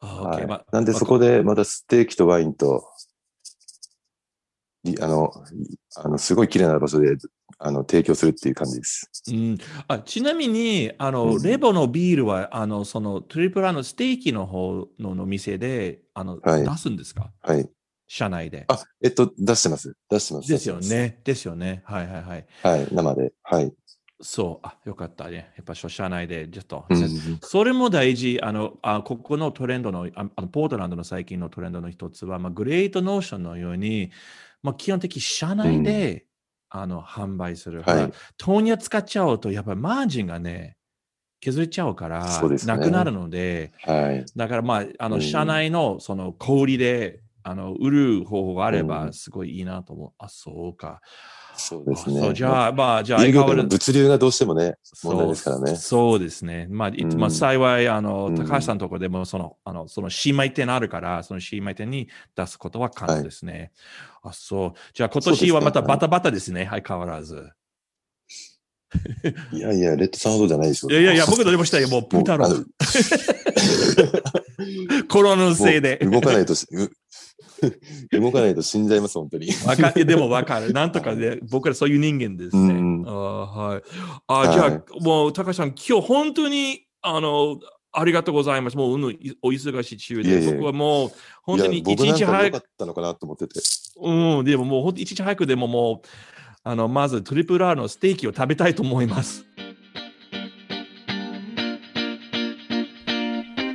[0.00, 0.46] あはい。
[0.72, 1.64] なんでまあそこでまた。
[1.64, 2.84] ステーキとワインと、
[4.84, 5.32] りあの、
[5.96, 7.16] あの、すごい綺麗な場所で、
[7.58, 9.10] あの、提供するっていう感じです。
[9.28, 16.64] うん、あちなみにあの、うんレボのビールはあのそのトリプル R のステーキの方のの店であの、はい。
[16.64, 17.30] 出すんですか？
[17.40, 17.66] はい。
[18.14, 18.64] 社内で。
[18.68, 19.96] あ、えっと、出してます。
[20.08, 20.48] 出してます。
[20.48, 21.20] ですよね。
[21.24, 21.82] ですよね。
[21.84, 22.46] はいはいはい。
[22.62, 23.32] はい、生で。
[23.42, 23.72] はい。
[24.20, 24.66] そう。
[24.66, 25.52] あ、よかったね。
[25.56, 26.86] やっぱ社内でちょっと。
[26.88, 28.38] うんそれも大事。
[28.40, 34.12] あの、あここのトレンドのああの、ポートランドの最近のトレンドの一つは、まあ、グレートノーションのように、
[34.62, 36.24] まあ、基本的に社内で、
[36.68, 37.82] あの販売する。
[37.82, 40.76] はいほらトーニャ使っちゃうと、やっぱりマージンがね、
[41.40, 44.24] 削れちゃうから、そうですねなくなるので、はい。
[44.36, 50.10] だからまあ、あの、うん社内のその小売りで、あの、売る方法があれば、うんすごいいいなと思う。
[50.18, 51.00] あ、そうか。
[51.56, 52.32] そうですね。
[52.32, 55.76] じゃあ、まあ、じゃあ、物流がどうしてもね、そう問題ですからね。
[55.76, 56.66] そうですね。
[56.70, 63.72] まあ、いうんまあ、幸い、あの、うん高橋さんのところでも、その、あの、その姉妹店あるから、その姉妹店に出すことは可能ですね。
[64.22, 64.72] あ、そう。
[64.94, 66.66] じゃあ、今年はまたバタバタですね。
[66.70, 67.50] 相変わらず。
[69.52, 70.88] いやいや、レッドサウンドじゃないでしょ。
[70.90, 71.88] いやいやいや、僕のでもしたよ。
[71.88, 72.58] もう、プータロー。
[72.58, 72.64] の
[75.08, 75.98] コロナのせいで。
[75.98, 76.90] 動かないとし、う
[78.12, 79.48] 動かないと死んじゃいます、本当に。
[79.66, 80.72] わかでもわかる。
[80.72, 82.74] なんとかね、僕らそういう人間ですね。
[82.74, 83.82] うんあはい。
[84.26, 87.58] あじゃあ、はいもう、高橋さん、今日本当に、あの、
[87.92, 88.76] ありがとうございます。
[88.76, 91.10] もう、うんお忙しい中で、いえいえ僕はもう、
[91.42, 93.60] 本当に一日早くか良かっ、たのかなと思ってて。
[94.02, 96.08] うん、でももう、本当一日早くでももう、
[96.64, 99.44] あの、まずトリプル R のステーキを食べたいと思います。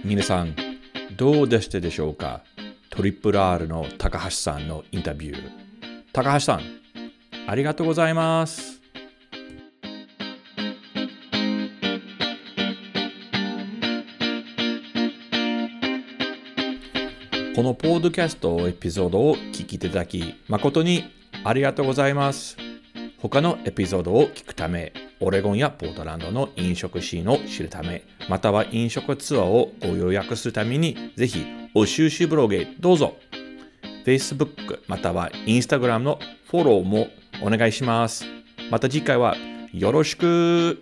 [0.03, 0.55] 皆さん、
[1.15, 2.41] どうでしたでしょうか？
[2.90, 5.42] トリプル R の高橋さんのインタビュー。
[6.12, 6.62] 高橋さん、
[7.48, 8.82] ありがとうございます。
[17.56, 21.12] このポッドキャストエピソードを聞きいただき、誠に
[21.44, 22.58] ありがとうございます。
[23.20, 31.45] 他のエピソードを聞くため、オレゴンやポートランドの飲食シーンを知るため、または飲食ツアーをご予約するために、ぜひ、
[31.76, 33.15] お収集ブログへどうぞ。
[34.05, 37.07] Facebook または Instagram のフォローも
[37.43, 38.26] お願いします。
[38.72, 39.36] また次回は
[39.74, 40.82] よろしく